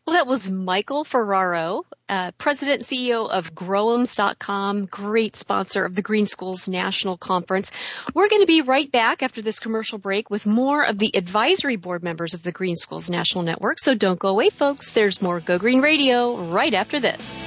[0.06, 6.26] Well, that was Michael Ferraro, uh, President CEO of Growums.com, great sponsor of the Green
[6.26, 7.72] Schools National Conference.
[8.14, 11.74] We're going to be right back after this commercial break with more of the advisory
[11.74, 13.80] board members of the Green Schools National Network.
[13.80, 14.92] So don't go away, folks.
[14.92, 17.44] There's more Go Green Radio right after this.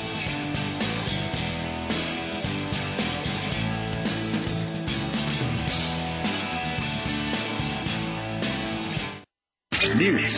[9.96, 10.38] News,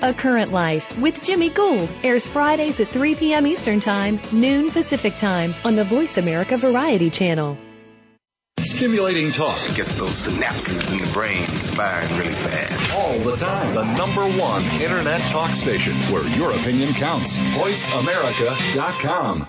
[0.00, 3.48] A Current Life with Jimmy Gould airs Fridays at 3 p.m.
[3.48, 7.58] Eastern Time, noon Pacific Time on the Voice America Variety Channel.
[8.60, 12.96] Stimulating talk gets those synapses in the brain firing really fast.
[12.96, 13.74] All the time.
[13.74, 17.36] The number one internet talk station where your opinion counts.
[17.36, 19.48] VoiceAmerica.com.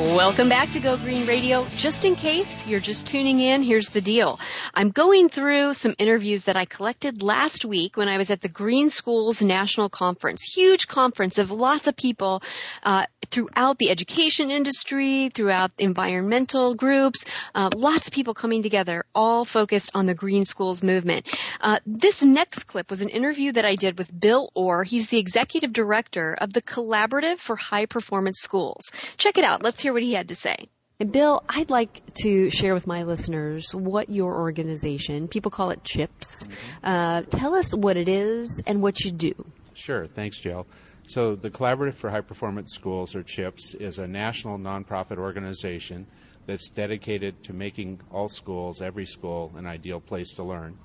[0.00, 1.66] Welcome back to Go Green Radio.
[1.76, 4.40] Just in case you're just tuning in, here's the deal.
[4.72, 8.48] I'm going through some interviews that I collected last week when I was at the
[8.48, 10.42] Green Schools National Conference.
[10.42, 12.42] Huge conference of lots of people
[12.82, 19.44] uh, throughout the education industry, throughout environmental groups, uh, lots of people coming together, all
[19.44, 21.26] focused on the Green Schools movement.
[21.60, 24.82] Uh, this next clip was an interview that I did with Bill Orr.
[24.82, 28.92] He's the executive director of the Collaborative for High Performance Schools.
[29.18, 29.62] Check it out.
[29.62, 30.68] Let's hear what he had to say.
[31.00, 35.82] And Bill, I'd like to share with my listeners what your organization, people call it
[35.82, 36.46] CHIPS,
[36.84, 39.32] uh, tell us what it is and what you do.
[39.72, 40.06] Sure.
[40.06, 40.66] Thanks, Jill.
[41.08, 46.06] So, the Collaborative for High Performance Schools, or CHIPS, is a national nonprofit organization
[46.46, 50.76] that's dedicated to making all schools, every school, an ideal place to learn.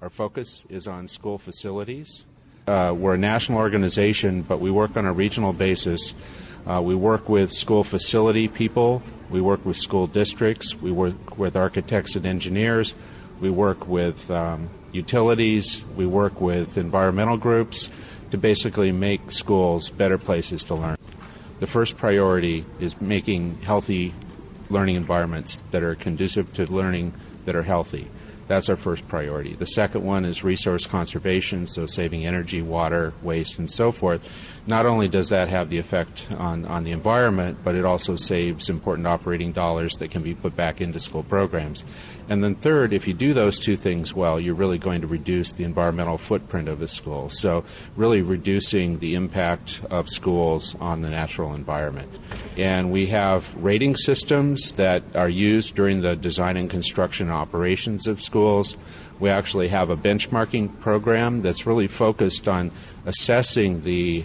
[0.00, 2.24] Our focus is on school facilities.
[2.66, 6.14] Uh, we're a national organization, but we work on a regional basis.
[6.66, 11.56] Uh, we work with school facility people, we work with school districts, we work with
[11.56, 12.94] architects and engineers,
[13.38, 17.90] we work with um, utilities, we work with environmental groups
[18.30, 20.96] to basically make schools better places to learn.
[21.60, 24.14] The first priority is making healthy
[24.70, 27.12] learning environments that are conducive to learning
[27.44, 28.10] that are healthy.
[28.46, 29.54] That's our first priority.
[29.54, 34.26] The second one is resource conservation, so saving energy, water, waste, and so forth.
[34.66, 38.70] Not only does that have the effect on, on the environment, but it also saves
[38.70, 41.84] important operating dollars that can be put back into school programs.
[42.28, 45.52] And then third, if you do those two things well, you're really going to reduce
[45.52, 47.28] the environmental footprint of a school.
[47.28, 47.64] So
[47.96, 52.10] really reducing the impact of schools on the natural environment.
[52.56, 58.22] And we have rating systems that are used during the design and construction operations of
[58.22, 58.33] schools.
[59.20, 62.72] We actually have a benchmarking program that's really focused on
[63.06, 64.24] assessing the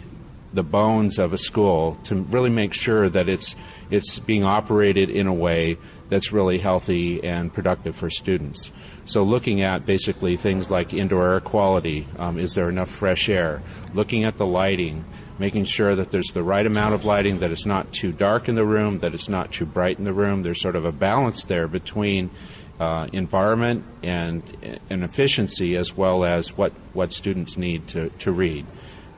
[0.51, 3.55] the bones of a school to really make sure that it's
[3.91, 5.77] it's being operated in a way
[6.09, 8.71] that's really healthy and productive for students.
[9.05, 13.61] So looking at basically things like indoor air quality, um, is there enough fresh air?
[13.93, 15.05] Looking at the lighting,
[15.37, 18.55] making sure that there's the right amount of lighting, that it's not too dark in
[18.55, 20.41] the room, that it's not too bright in the room.
[20.41, 22.31] There's sort of a balance there between
[22.79, 24.41] uh, environment and,
[24.89, 28.65] and efficiency as well as what, what students need to, to read.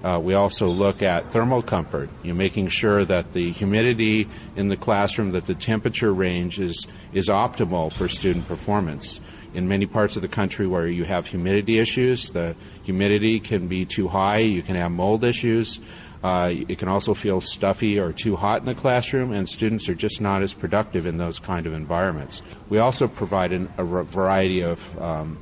[0.04, 4.68] Uh, we also look at thermal comfort, you know, making sure that the humidity in
[4.68, 9.20] the classroom, that the temperature range is, is optimal for student performance.
[9.54, 13.86] In many parts of the country where you have humidity issues, the humidity can be
[13.86, 15.80] too high, you can have mold issues.
[16.24, 19.96] Uh, it can also feel stuffy or too hot in the classroom, and students are
[19.96, 22.42] just not as productive in those kind of environments.
[22.70, 25.40] We also provide an, a variety of um,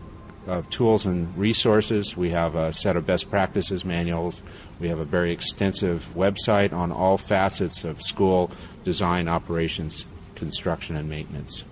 [0.47, 2.15] of tools and resources.
[2.17, 4.41] We have a set of best practices manuals.
[4.79, 8.51] We have a very extensive website on all facets of school
[8.83, 10.05] design, operations,
[10.35, 11.63] construction, and maintenance.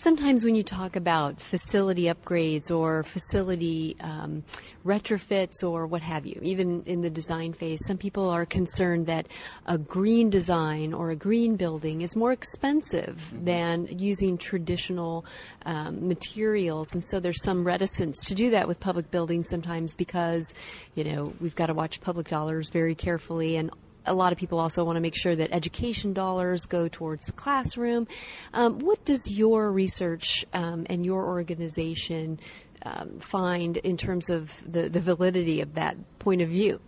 [0.00, 4.42] Sometimes when you talk about facility upgrades or facility um,
[4.84, 9.26] retrofits or what have you, even in the design phase, some people are concerned that
[9.66, 13.44] a green design or a green building is more expensive mm-hmm.
[13.44, 15.26] than using traditional
[15.66, 20.54] um, materials, and so there's some reticence to do that with public buildings sometimes because,
[20.94, 23.70] you know, we've got to watch public dollars very carefully and
[24.06, 27.32] a lot of people also want to make sure that education dollars go towards the
[27.32, 28.08] classroom.
[28.52, 32.40] Um, what does your research um, and your organization
[32.82, 36.80] um, find in terms of the, the validity of that point of view?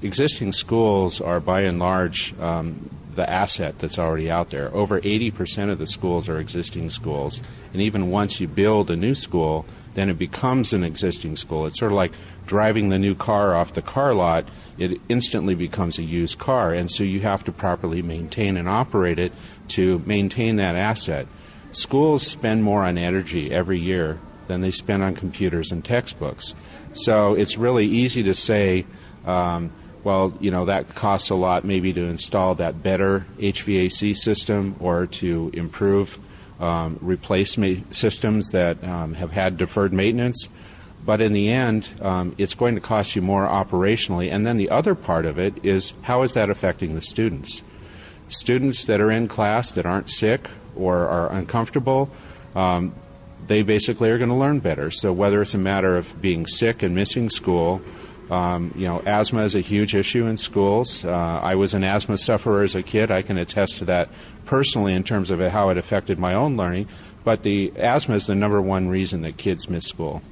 [0.00, 4.72] Existing schools are by and large um, the asset that's already out there.
[4.72, 7.42] Over 80% of the schools are existing schools.
[7.72, 9.66] And even once you build a new school,
[9.98, 11.66] then it becomes an existing school.
[11.66, 12.12] It's sort of like
[12.46, 14.48] driving the new car off the car lot.
[14.78, 16.72] It instantly becomes a used car.
[16.72, 19.32] And so you have to properly maintain and operate it
[19.68, 21.26] to maintain that asset.
[21.72, 26.54] Schools spend more on energy every year than they spend on computers and textbooks.
[26.94, 28.86] So it's really easy to say,
[29.26, 29.70] um,
[30.04, 35.06] well, you know, that costs a lot maybe to install that better HVAC system or
[35.06, 36.18] to improve
[36.60, 37.18] um,
[37.90, 40.48] systems that um, have had deferred maintenance.
[41.04, 44.32] But in the end, um, it's going to cost you more operationally.
[44.32, 47.62] And then the other part of it is how is that affecting the students?
[48.28, 52.10] Students that are in class that aren't sick or are uncomfortable,
[52.54, 52.94] um,
[53.46, 54.90] they basically are going to learn better.
[54.90, 57.80] So whether it's a matter of being sick and missing school,
[58.30, 61.04] um, you know, asthma is a huge issue in schools.
[61.04, 63.10] Uh, I was an asthma sufferer as a kid.
[63.10, 64.10] I can attest to that
[64.44, 66.88] personally in terms of how it affected my own learning.
[67.24, 70.22] But the asthma is the number one reason that kids miss school.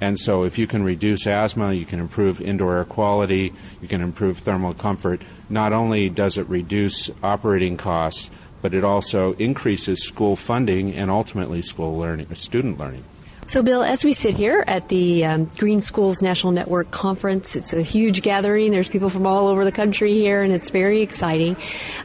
[0.00, 4.00] And so, if you can reduce asthma, you can improve indoor air quality, you can
[4.00, 5.22] improve thermal comfort.
[5.48, 8.28] Not only does it reduce operating costs,
[8.60, 13.04] but it also increases school funding and ultimately school learning, student learning.
[13.46, 17.74] So, Bill, as we sit here at the um, Green Schools National Network Conference, it's
[17.74, 18.72] a huge gathering.
[18.72, 21.56] There's people from all over the country here, and it's very exciting.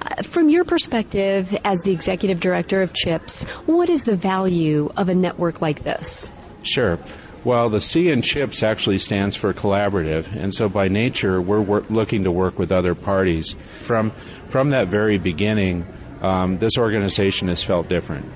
[0.01, 5.07] Uh, from your perspective as the executive director of CHIPS, what is the value of
[5.07, 6.29] a network like this?
[6.63, 6.99] Sure.
[7.45, 11.85] Well, the C in CHIPS actually stands for collaborative, and so by nature, we're wor-
[11.89, 13.55] looking to work with other parties.
[13.83, 14.11] From
[14.49, 15.85] from that very beginning,
[16.21, 18.29] um, this organization has felt different.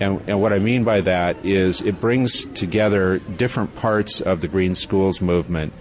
[0.00, 4.48] And, and, what I mean by that is it brings together different parts of the
[4.48, 5.74] Green Schools movement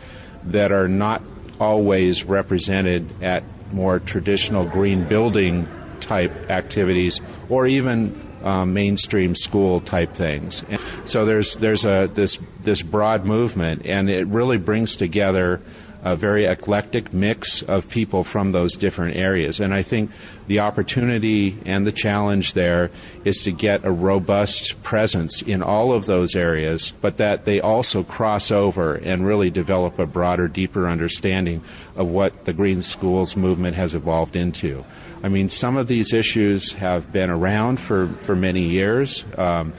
[0.45, 1.23] that are not
[1.59, 5.67] always represented at more traditional green building
[6.01, 10.63] type activities or even um, mainstream school type things.
[10.67, 15.61] And so there's there's a this this broad movement, and it really brings together
[16.03, 19.59] a very eclectic mix of people from those different areas.
[19.59, 20.11] And I think
[20.47, 22.91] the opportunity and the challenge there
[23.25, 28.03] is to get a robust presence in all of those areas, but that they also
[28.03, 31.61] cross over and really develop a broader, deeper understanding
[31.95, 34.85] of what the Green Schools movement has evolved into.
[35.21, 39.25] I mean, some of these issues have been around for, for many years.
[39.37, 39.73] Um,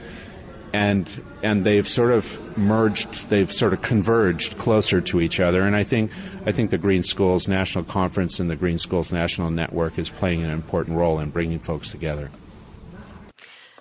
[0.73, 1.07] and
[1.43, 5.63] and they've sort of merged, they've sort of converged closer to each other.
[5.63, 6.11] And I think
[6.45, 10.43] I think the Green Schools National Conference and the Green Schools National Network is playing
[10.43, 12.29] an important role in bringing folks together.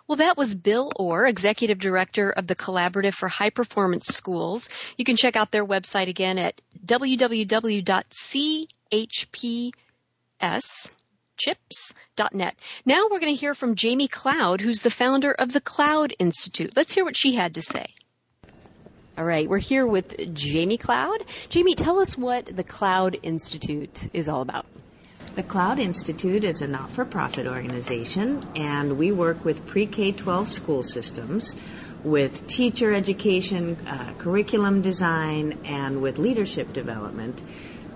[0.07, 4.68] Well, that was Bill Orr, Executive Director of the Collaborative for High Performance Schools.
[4.97, 7.43] You can check out their website again at www.chps
[11.41, 12.55] chips.net.
[12.84, 16.72] Now we're going to hear from Jamie Cloud, who's the founder of the Cloud Institute.
[16.76, 17.86] Let's hear what she had to say.
[19.16, 21.24] All right, we're here with Jamie Cloud.
[21.49, 24.66] Jamie, tell us what the Cloud Institute is all about.
[25.34, 30.12] The Cloud Institute is a not for profit organization, and we work with pre K
[30.12, 31.55] 12 school systems
[32.03, 37.41] with teacher education, uh, curriculum design, and with leadership development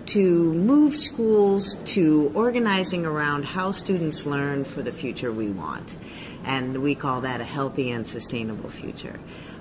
[0.07, 5.97] to move schools to organizing around how students learn for the future we want.
[6.45, 9.19] And we call that a healthy and sustainable future.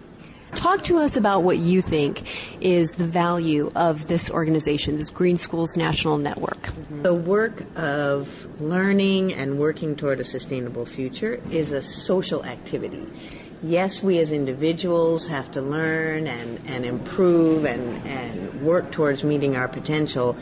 [0.55, 2.21] Talk to us about what you think
[2.61, 6.69] is the value of this organization, this Green Schools National Network.
[6.89, 13.07] The work of learning and working toward a sustainable future is a social activity
[13.63, 19.55] yes, we as individuals have to learn and, and improve and, and work towards meeting
[19.55, 20.37] our potential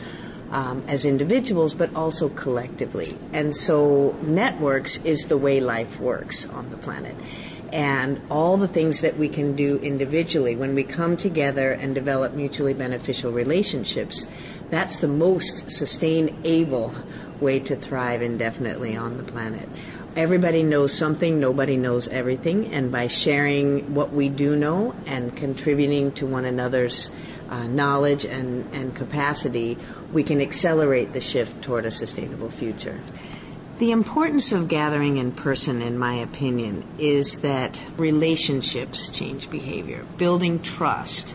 [0.50, 3.16] um, as individuals, but also collectively.
[3.32, 7.16] And so networks is the way life works on the planet.
[7.72, 12.34] And all the things that we can do individually, when we come together and develop
[12.34, 14.26] mutually beneficial relationships,
[14.68, 16.94] that's the most sustainable
[17.40, 19.68] way to thrive indefinitely on the planet
[20.16, 26.12] everybody knows something, nobody knows everything, and by sharing what we do know and contributing
[26.12, 27.10] to one another's
[27.48, 29.78] uh, knowledge and, and capacity,
[30.12, 32.98] we can accelerate the shift toward a sustainable future.
[33.78, 40.60] The importance of gathering in person, in my opinion, is that relationships change behavior, building
[40.60, 41.34] trust.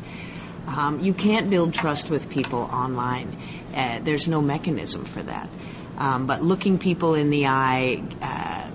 [0.67, 3.35] Um, you can't build trust with people online.
[3.73, 5.49] Uh, there's no mechanism for that.
[5.97, 8.69] Um, but looking people in the eye, uh,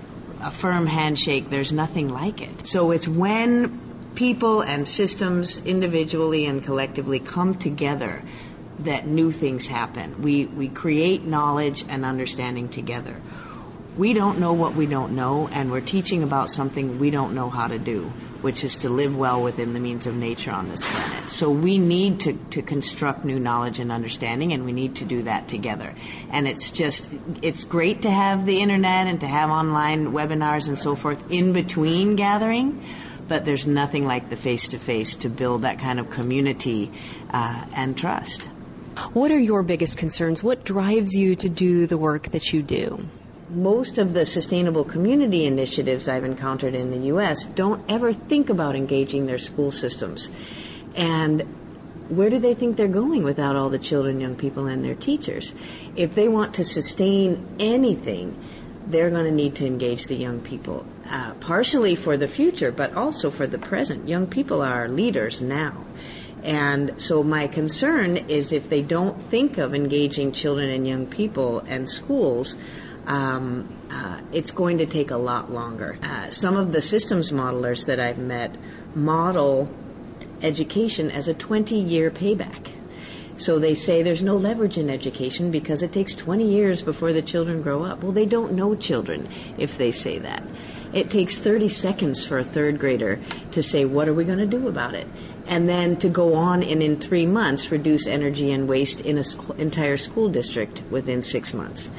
[0.47, 2.67] a firm handshake, there's nothing like it.
[2.67, 8.21] So it's when people and systems individually and collectively come together
[8.79, 10.21] that new things happen.
[10.21, 13.15] We, we create knowledge and understanding together.
[13.95, 17.49] We don't know what we don't know, and we're teaching about something we don't know
[17.49, 18.11] how to do
[18.43, 21.29] which is to live well within the means of nature on this planet.
[21.29, 25.23] So we need to, to construct new knowledge and understanding, and we need to do
[25.23, 25.95] that together.
[26.29, 27.09] And it's just,
[27.41, 31.53] it's great to have the internet and to have online webinars and so forth in
[31.53, 32.83] between gathering,
[33.29, 36.91] but there's nothing like the face to face to build that kind of community
[37.31, 38.43] uh, and trust.
[39.13, 40.43] What are your biggest concerns?
[40.43, 43.07] What drives you to do the work that you do?
[43.53, 47.45] Most of the sustainable community initiatives I've encountered in the U.S.
[47.45, 50.31] don't ever think about engaging their school systems.
[50.95, 51.41] And
[52.09, 55.53] where do they think they're going without all the children, young people, and their teachers?
[55.95, 58.35] If they want to sustain anything,
[58.87, 62.95] they're going to need to engage the young people, uh, partially for the future, but
[62.95, 64.09] also for the present.
[64.09, 65.85] Young people are leaders now.
[66.43, 71.59] And so my concern is if they don't think of engaging children and young people
[71.59, 72.57] and schools,
[73.05, 75.97] um, uh, it's going to take a lot longer.
[76.01, 78.55] Uh, some of the systems modelers that I've met
[78.95, 79.69] model
[80.41, 82.69] education as a 20 year payback.
[83.37, 87.21] So they say there's no leverage in education because it takes 20 years before the
[87.21, 88.03] children grow up.
[88.03, 89.27] Well, they don't know children
[89.57, 90.43] if they say that.
[90.93, 93.19] It takes 30 seconds for a third grader
[93.53, 95.07] to say, what are we going to do about it?
[95.47, 99.25] And then to go on and in three months reduce energy and waste in an
[99.57, 101.89] entire school district within six months.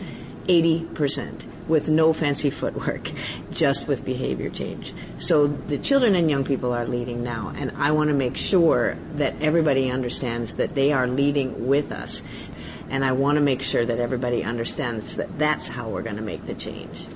[0.47, 3.11] 80% with no fancy footwork,
[3.51, 4.93] just with behavior change.
[5.19, 8.97] So the children and young people are leading now, and I want to make sure
[9.17, 12.23] that everybody understands that they are leading with us.
[12.91, 16.23] And I want to make sure that everybody understands that that's how we're going to
[16.23, 17.07] make the change.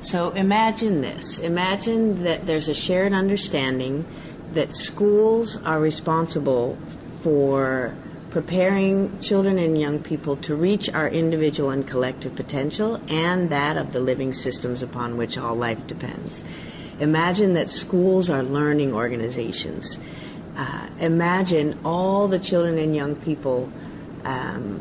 [0.00, 1.38] So imagine this.
[1.38, 4.04] Imagine that there's a shared understanding
[4.52, 6.76] that schools are responsible
[7.22, 7.94] for
[8.30, 13.92] preparing children and young people to reach our individual and collective potential and that of
[13.92, 16.44] the living systems upon which all life depends.
[17.00, 19.98] Imagine that schools are learning organizations.
[20.56, 23.70] Uh, imagine all the children and young people
[24.24, 24.80] um,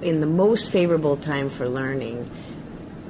[0.00, 2.30] in the most favorable time for learning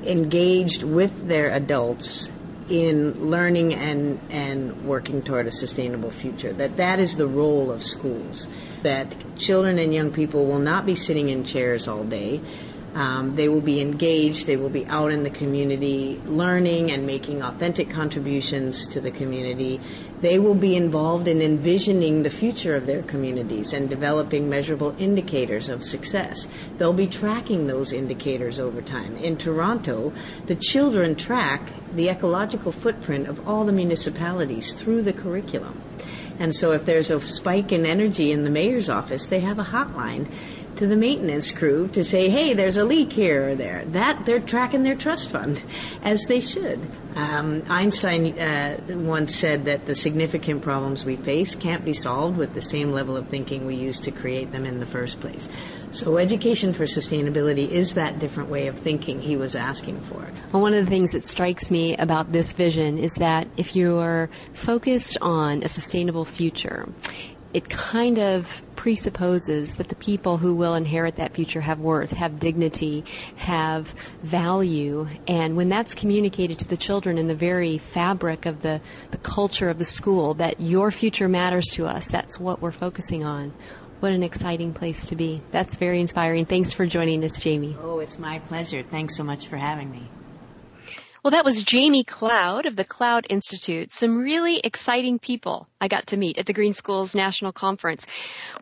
[0.04, 2.32] engaged with their adults
[2.68, 6.52] in learning and, and working toward a sustainable future.
[6.52, 8.48] That that is the role of schools
[8.82, 12.40] that children and young people will not be sitting in chairs all day.
[12.94, 14.46] Um, they will be engaged.
[14.46, 19.80] They will be out in the community learning and making authentic contributions to the community.
[20.20, 25.68] They will be involved in envisioning the future of their communities and developing measurable indicators
[25.68, 26.48] of success.
[26.78, 29.16] They'll be tracking those indicators over time.
[29.18, 30.12] In Toronto,
[30.46, 35.80] the children track the ecological footprint of all the municipalities through the curriculum.
[36.40, 39.62] And so if there's a spike in energy in the mayor's office, they have a
[39.62, 40.26] hotline
[40.80, 43.84] to the maintenance crew to say, hey, there's a leak here or there.
[43.84, 45.62] That they're tracking their trust fund,
[46.02, 46.80] as they should.
[47.14, 52.54] Um, Einstein uh, once said that the significant problems we face can't be solved with
[52.54, 55.46] the same level of thinking we used to create them in the first place.
[55.90, 60.26] So education for sustainability is that different way of thinking he was asking for.
[60.50, 64.30] Well, one of the things that strikes me about this vision is that if you're
[64.54, 66.88] focused on a sustainable future,
[67.52, 72.38] it kind of presupposes that the people who will inherit that future have worth, have
[72.38, 73.04] dignity,
[73.36, 73.92] have
[74.22, 75.06] value.
[75.26, 78.80] And when that's communicated to the children in the very fabric of the,
[79.10, 83.24] the culture of the school, that your future matters to us, that's what we're focusing
[83.24, 83.52] on.
[83.98, 85.42] What an exciting place to be.
[85.50, 86.46] That's very inspiring.
[86.46, 87.76] Thanks for joining us, Jamie.
[87.78, 88.82] Oh, it's my pleasure.
[88.82, 90.08] Thanks so much for having me.
[91.22, 93.90] Well, that was Jamie Cloud of the Cloud Institute.
[93.92, 98.06] Some really exciting people I got to meet at the Green Schools National Conference.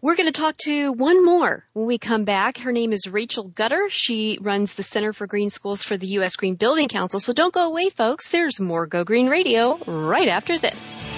[0.03, 2.59] We're going to talk to one more when we come back.
[2.59, 3.89] Her name is Rachel Gutter.
[3.91, 6.35] She runs the Center for Green Schools for the U.S.
[6.35, 7.21] Green Building Council.
[7.21, 8.31] So don't go away, folks.
[8.31, 11.09] There's more Go Green Radio right after this.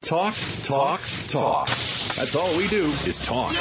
[0.00, 1.66] Talk, talk, talk.
[1.66, 3.56] That's all we do is talk.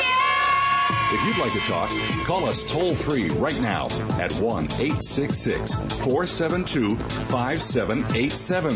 [1.14, 1.90] If you'd like to talk,
[2.26, 3.88] call us toll free right now
[4.18, 8.74] at 1 866 472 5787.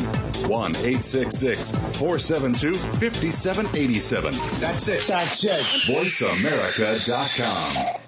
[0.49, 4.33] 1 866 472 5787.
[4.59, 5.05] That's it.
[5.07, 5.61] That's it.
[5.87, 8.01] VoiceAmerica.com.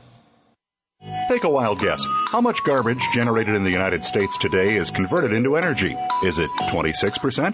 [1.29, 2.05] Take a wild guess.
[2.29, 5.95] How much garbage generated in the United States today is converted into energy?
[6.23, 7.53] Is it 26%,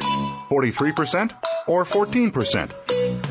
[0.50, 1.36] 43%,
[1.68, 3.13] or 14%?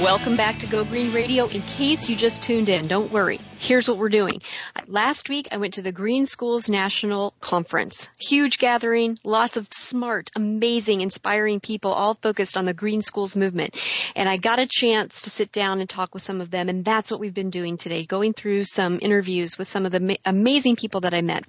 [0.00, 1.46] Welcome back to Go Green Radio.
[1.46, 3.38] In case you just tuned in, don't worry.
[3.58, 4.40] Here's what we're doing.
[4.88, 8.08] Last week I went to the Green Schools National Conference.
[8.18, 13.76] Huge gathering, lots of smart, amazing, inspiring people all focused on the Green Schools movement.
[14.16, 16.84] And I got a chance to sit down and talk with some of them and
[16.84, 20.14] that's what we've been doing today, going through some interviews with some of the ma-
[20.24, 21.44] amazing people that I met.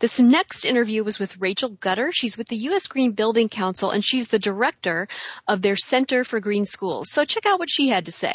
[0.00, 2.12] This next interview was with Rachel Gutter.
[2.12, 2.88] She's with the U.S.
[2.88, 5.08] Green Building Council and she's the director
[5.48, 7.10] of their Center for Green Schools.
[7.10, 8.34] So check out what she had to say.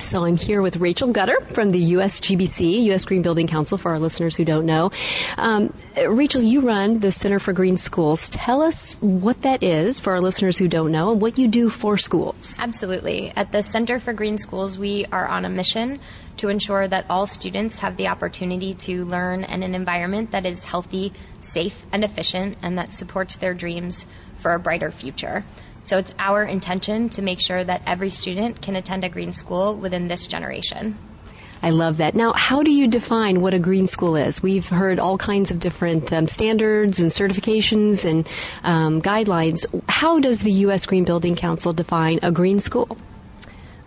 [0.00, 3.04] So I'm here with Rachel Gutter from the USGBC, U.S.
[3.04, 4.90] Green Building Council, for our listeners who don't know.
[5.36, 8.30] Um, Rachel, you run the Center for Green Schools.
[8.30, 11.68] Tell us what that is for our listeners who don't know and what you do
[11.68, 12.56] for schools.
[12.58, 13.32] Absolutely.
[13.36, 16.00] At the Center for Green Schools, we are on a mission
[16.38, 20.64] to ensure that all students have the opportunity to learn in an environment that is
[20.64, 21.12] healthy,
[21.42, 24.06] safe, and efficient, and that supports their dreams
[24.38, 25.44] for a brighter future.
[25.84, 29.74] So it's our intention to make sure that every student can attend a green school
[29.74, 30.98] within this generation.
[31.62, 32.14] I love that.
[32.14, 34.42] Now, how do you define what a green school is?
[34.42, 38.26] We've heard all kinds of different um, standards and certifications and
[38.64, 39.66] um, guidelines.
[39.86, 40.86] How does the U.S.
[40.86, 42.96] Green Building Council define a green school?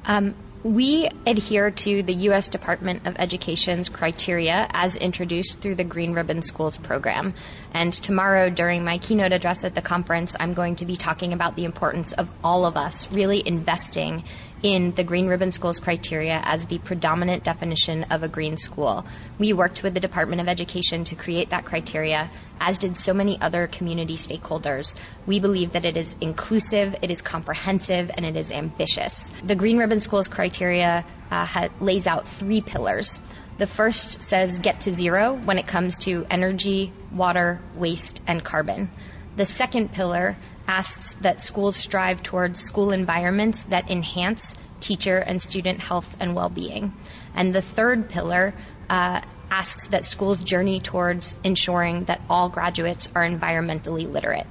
[0.06, 2.48] Um, we adhere to the U.S.
[2.48, 7.34] Department of Education's criteria as introduced through the Green Ribbon Schools program.
[7.74, 11.58] And tomorrow, during my keynote address at the conference, I'm going to be talking about
[11.58, 14.24] the importance of all of us really investing
[14.64, 19.06] in the Green Ribbon Schools criteria as the predominant definition of a green school.
[19.38, 23.40] We worked with the Department of Education to create that criteria, as did so many
[23.40, 24.96] other community stakeholders.
[25.26, 29.30] We believe that it is inclusive, it is comprehensive, and it is ambitious.
[29.44, 33.20] The Green Ribbon Schools criteria uh, ha- lays out three pillars.
[33.58, 38.90] The first says get to zero when it comes to energy, water, waste, and carbon.
[39.36, 40.38] The second pillar
[40.68, 46.94] asks that schools strive towards school environments that enhance teacher and student health and well-being.
[47.34, 48.54] And the third pillar
[48.90, 54.48] uh, asks that schools journey towards ensuring that all graduates are environmentally literate.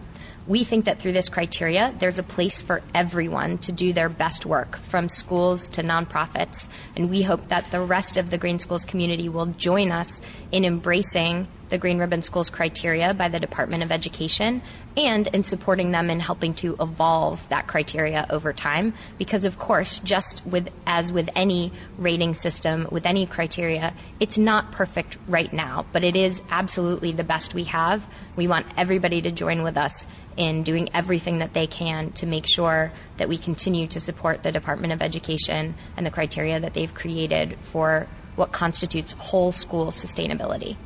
[0.47, 4.45] We think that through this criteria, there's a place for everyone to do their best
[4.45, 6.69] work, from schools to nonprofits.
[6.97, 10.65] And we hope that the rest of the Green Schools community will join us in
[10.65, 14.61] embracing the Green Ribbon Schools criteria by the Department of Education
[14.95, 18.93] and in supporting them in helping to evolve that criteria over time.
[19.17, 24.73] Because of course, just with, as with any rating system, with any criteria, it's not
[24.73, 28.07] perfect right now, but it is absolutely the best we have.
[28.37, 30.07] We want everybody to join with us
[30.37, 34.53] in doing everything that they can to make sure that we continue to support the
[34.53, 40.77] Department of Education and the criteria that they've created for what constitutes whole school sustainability.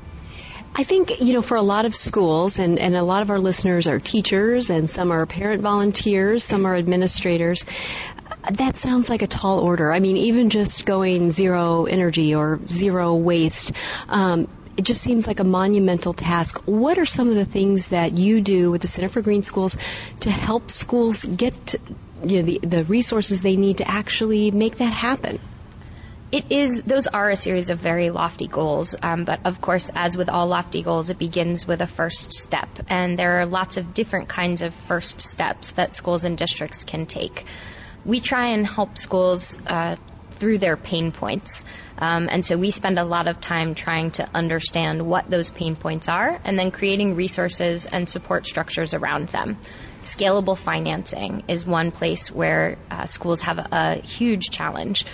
[0.79, 3.39] I think, you know, for a lot of schools, and, and a lot of our
[3.39, 7.65] listeners are teachers, and some are parent volunteers, some are administrators,
[8.53, 9.91] that sounds like a tall order.
[9.91, 13.73] I mean, even just going zero energy or zero waste,
[14.11, 16.61] um, it just seems like a monumental task.
[16.67, 19.79] What are some of the things that you do with the Center for Green Schools
[20.21, 21.81] to help schools get to,
[22.23, 25.39] you know, the, the resources they need to actually make that happen?
[26.33, 30.17] It is, those are a series of very lofty goals, um, but of course, as
[30.17, 32.69] with all lofty goals, it begins with a first step.
[32.89, 37.07] And there are lots of different kinds of first steps that schools and districts can
[37.07, 37.45] take.
[38.05, 39.97] We try and help schools uh,
[40.33, 41.65] through their pain points.
[41.97, 45.77] Um, and so we spend a lot of time trying to understand what those pain
[45.77, 49.59] points are and then creating resources and support structures around them.
[50.03, 55.07] Scalable financing is one place where uh, schools have a, a huge challenge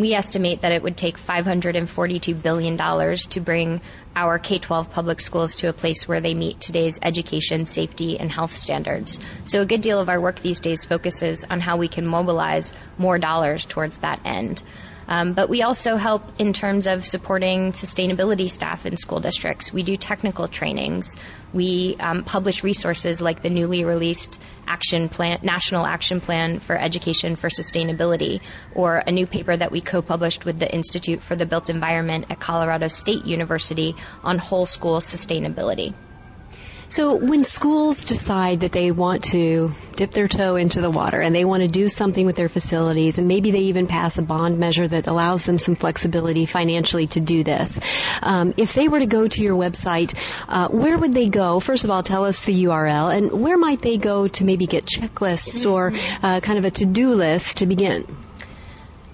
[0.00, 3.80] we estimate that it would take $542 billion to bring
[4.16, 8.30] our K 12 public schools to a place where they meet today's education, safety, and
[8.30, 9.20] health standards.
[9.44, 12.72] So, a good deal of our work these days focuses on how we can mobilize
[12.98, 14.62] more dollars towards that end.
[15.10, 19.72] Um, but we also help in terms of supporting sustainability staff in school districts.
[19.72, 21.16] We do technical trainings.
[21.52, 27.34] We um, publish resources like the newly released action plan, National Action Plan for Education
[27.34, 28.40] for Sustainability,
[28.72, 32.38] or a new paper that we co-published with the Institute for the Built Environment at
[32.38, 35.92] Colorado State University on whole school sustainability.
[36.90, 41.32] So when schools decide that they want to dip their toe into the water and
[41.32, 44.58] they want to do something with their facilities and maybe they even pass a bond
[44.58, 47.78] measure that allows them some flexibility financially to do this,
[48.22, 50.14] um, if they were to go to your website,
[50.48, 51.60] uh, where would they go?
[51.60, 54.84] First of all, tell us the URL and where might they go to maybe get
[54.84, 55.92] checklists or
[56.24, 58.04] uh, kind of a to-do list to begin?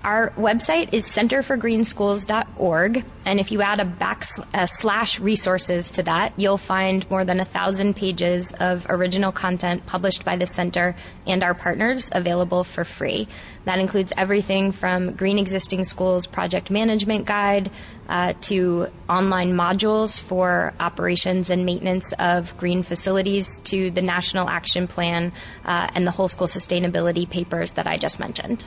[0.07, 7.11] Our website is centerforgreenschools.org, and if you add a backslash resources to that, you'll find
[7.11, 10.95] more than a thousand pages of original content published by the center
[11.27, 13.27] and our partners available for free.
[13.65, 17.73] That includes everything from Green Existing Schools Project Management Guide
[18.09, 24.87] uh, to online modules for operations and maintenance of green facilities to the National Action
[24.87, 25.33] Plan
[25.65, 28.63] uh, and the whole school sustainability papers that I just mentioned.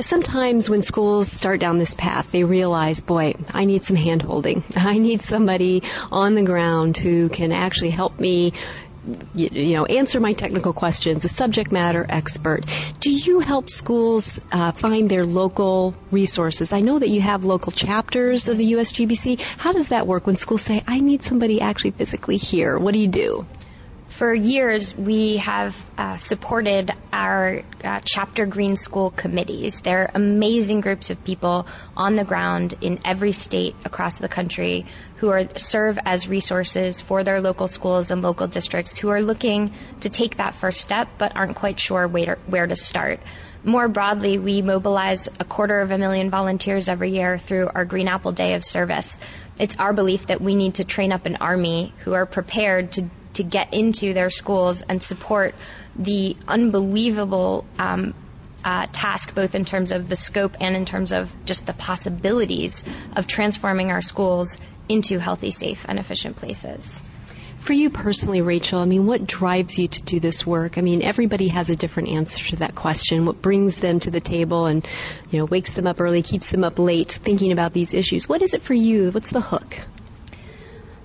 [0.00, 4.64] Sometimes when schools start down this path, they realize, boy, I need some hand holding.
[4.76, 8.52] I need somebody on the ground who can actually help me
[9.34, 12.64] you know, answer my technical questions, a subject matter expert.
[13.00, 16.72] Do you help schools uh, find their local resources?
[16.72, 19.40] I know that you have local chapters of the USGBC.
[19.40, 22.78] How does that work when schools say, I need somebody actually physically here?
[22.78, 23.46] What do you do?
[24.14, 29.80] For years, we have uh, supported our uh, chapter green school committees.
[29.80, 34.86] They're amazing groups of people on the ground in every state across the country
[35.16, 39.72] who are serve as resources for their local schools and local districts who are looking
[40.02, 43.18] to take that first step but aren't quite sure where, where to start.
[43.64, 48.06] More broadly, we mobilize a quarter of a million volunteers every year through our Green
[48.06, 49.18] Apple Day of Service.
[49.58, 53.10] It's our belief that we need to train up an army who are prepared to
[53.34, 55.54] to get into their schools and support
[55.96, 58.14] the unbelievable um,
[58.64, 62.82] uh, task, both in terms of the scope and in terms of just the possibilities
[63.14, 64.58] of transforming our schools
[64.88, 67.02] into healthy, safe, and efficient places.
[67.60, 70.76] For you personally, Rachel, I mean, what drives you to do this work?
[70.76, 73.24] I mean, everybody has a different answer to that question.
[73.24, 74.86] What brings them to the table and,
[75.30, 78.28] you know, wakes them up early, keeps them up late thinking about these issues?
[78.28, 79.10] What is it for you?
[79.12, 79.78] What's the hook?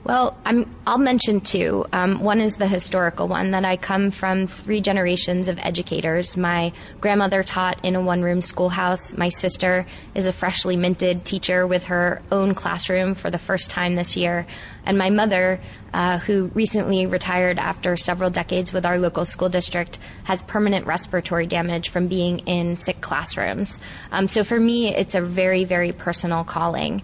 [0.10, 1.86] Well, i will mention two.
[1.94, 6.36] Um, one is the historical one that I come from three generations of educators.
[6.36, 9.16] My grandmother taught in a one room schoolhouse.
[9.16, 9.86] My sister
[10.16, 14.48] is a freshly minted teacher with her own classroom for the first time this year.
[14.84, 15.62] And my mother,
[15.94, 21.46] uh, who recently retired after several decades with our local school district, has permanent respiratory
[21.46, 23.78] damage from being in sick classrooms.
[24.12, 27.04] Um, so for me, it's a very, very personal calling.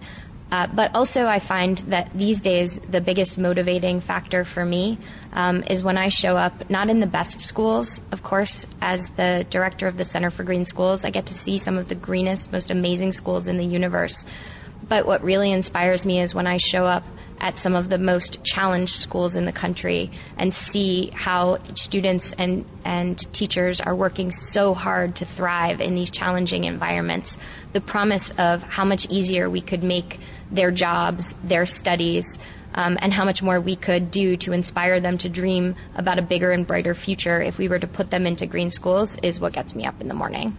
[0.50, 4.98] Uh, but also, I find that these days the biggest motivating factor for me
[5.32, 9.44] um, is when I show up, not in the best schools, of course, as the
[9.50, 12.52] director of the Center for Green Schools, I get to see some of the greenest,
[12.52, 14.24] most amazing schools in the universe.
[14.88, 17.02] But what really inspires me is when I show up
[17.40, 22.64] at some of the most challenged schools in the country and see how students and,
[22.84, 27.36] and teachers are working so hard to thrive in these challenging environments.
[27.72, 30.18] The promise of how much easier we could make
[30.50, 32.38] their jobs, their studies,
[32.74, 36.22] um, and how much more we could do to inspire them to dream about a
[36.22, 39.52] bigger and brighter future if we were to put them into green schools is what
[39.52, 40.56] gets me up in the morning.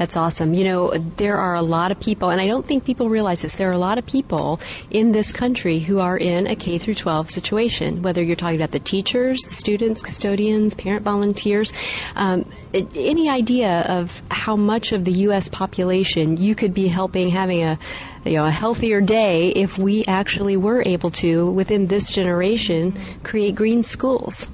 [0.00, 0.54] That's awesome.
[0.54, 3.56] You know, there are a lot of people, and I don't think people realize this,
[3.56, 4.58] there are a lot of people
[4.90, 8.70] in this country who are in a K through 12 situation, whether you're talking about
[8.70, 11.74] the teachers, the students, custodians, parent volunteers.
[12.16, 15.50] Um, any idea of how much of the U.S.
[15.50, 17.78] population you could be helping having a
[18.24, 23.54] you know, a healthier day if we actually were able to, within this generation, create
[23.54, 24.46] green schools?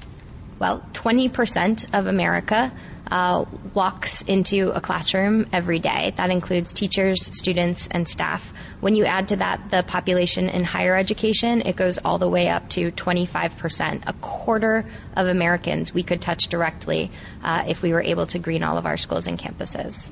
[0.59, 2.73] Well, 20% of America
[3.11, 3.45] uh,
[3.75, 6.13] walks into a classroom every day.
[6.17, 8.53] That includes teachers, students, and staff.
[8.81, 12.49] When you add to that the population in higher education, it goes all the way
[12.49, 14.03] up to 25%.
[14.07, 17.11] A quarter of Americans we could touch directly
[17.43, 20.09] uh, if we were able to green all of our schools and campuses.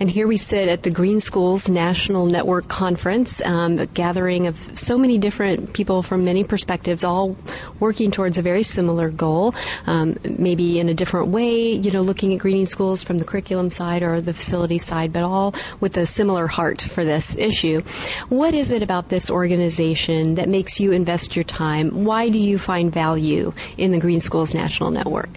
[0.00, 4.56] And here we sit at the Green Schools National Network Conference, um, a gathering of
[4.78, 7.36] so many different people from many perspectives, all
[7.78, 9.54] working towards a very similar goal,
[9.86, 13.68] um, maybe in a different way, you know, looking at greening schools from the curriculum
[13.68, 17.82] side or the facility side, but all with a similar heart for this issue.
[18.30, 22.06] What is it about this organization that makes you invest your time?
[22.06, 25.28] Why do you find value in the Green Schools National Network?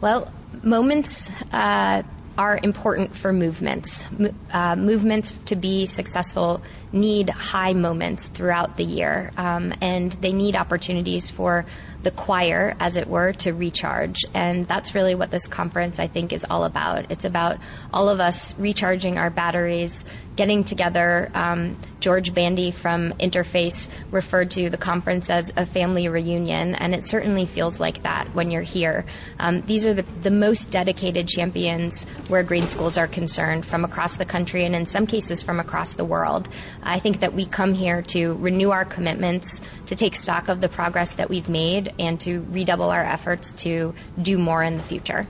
[0.00, 0.32] Well,
[0.62, 2.04] moments uh,
[2.40, 4.02] are important for movements.
[4.50, 10.56] Uh, movements to be successful need high moments throughout the year, um, and they need
[10.56, 11.66] opportunities for
[12.02, 14.24] the choir, as it were, to recharge.
[14.32, 17.10] And that's really what this conference, I think, is all about.
[17.10, 17.58] It's about
[17.92, 20.02] all of us recharging our batteries,
[20.36, 21.30] getting together.
[21.34, 27.04] Um, George Bandy from Interface referred to the conference as a family reunion, and it
[27.04, 29.04] certainly feels like that when you're here.
[29.38, 34.16] Um, these are the, the most dedicated champions where green schools are concerned from across
[34.16, 36.48] the country and in some cases from across the world.
[36.82, 40.68] I think that we come here to renew our commitments, to take stock of the
[40.68, 45.26] progress that we've made, and to redouble our efforts to do more in the future.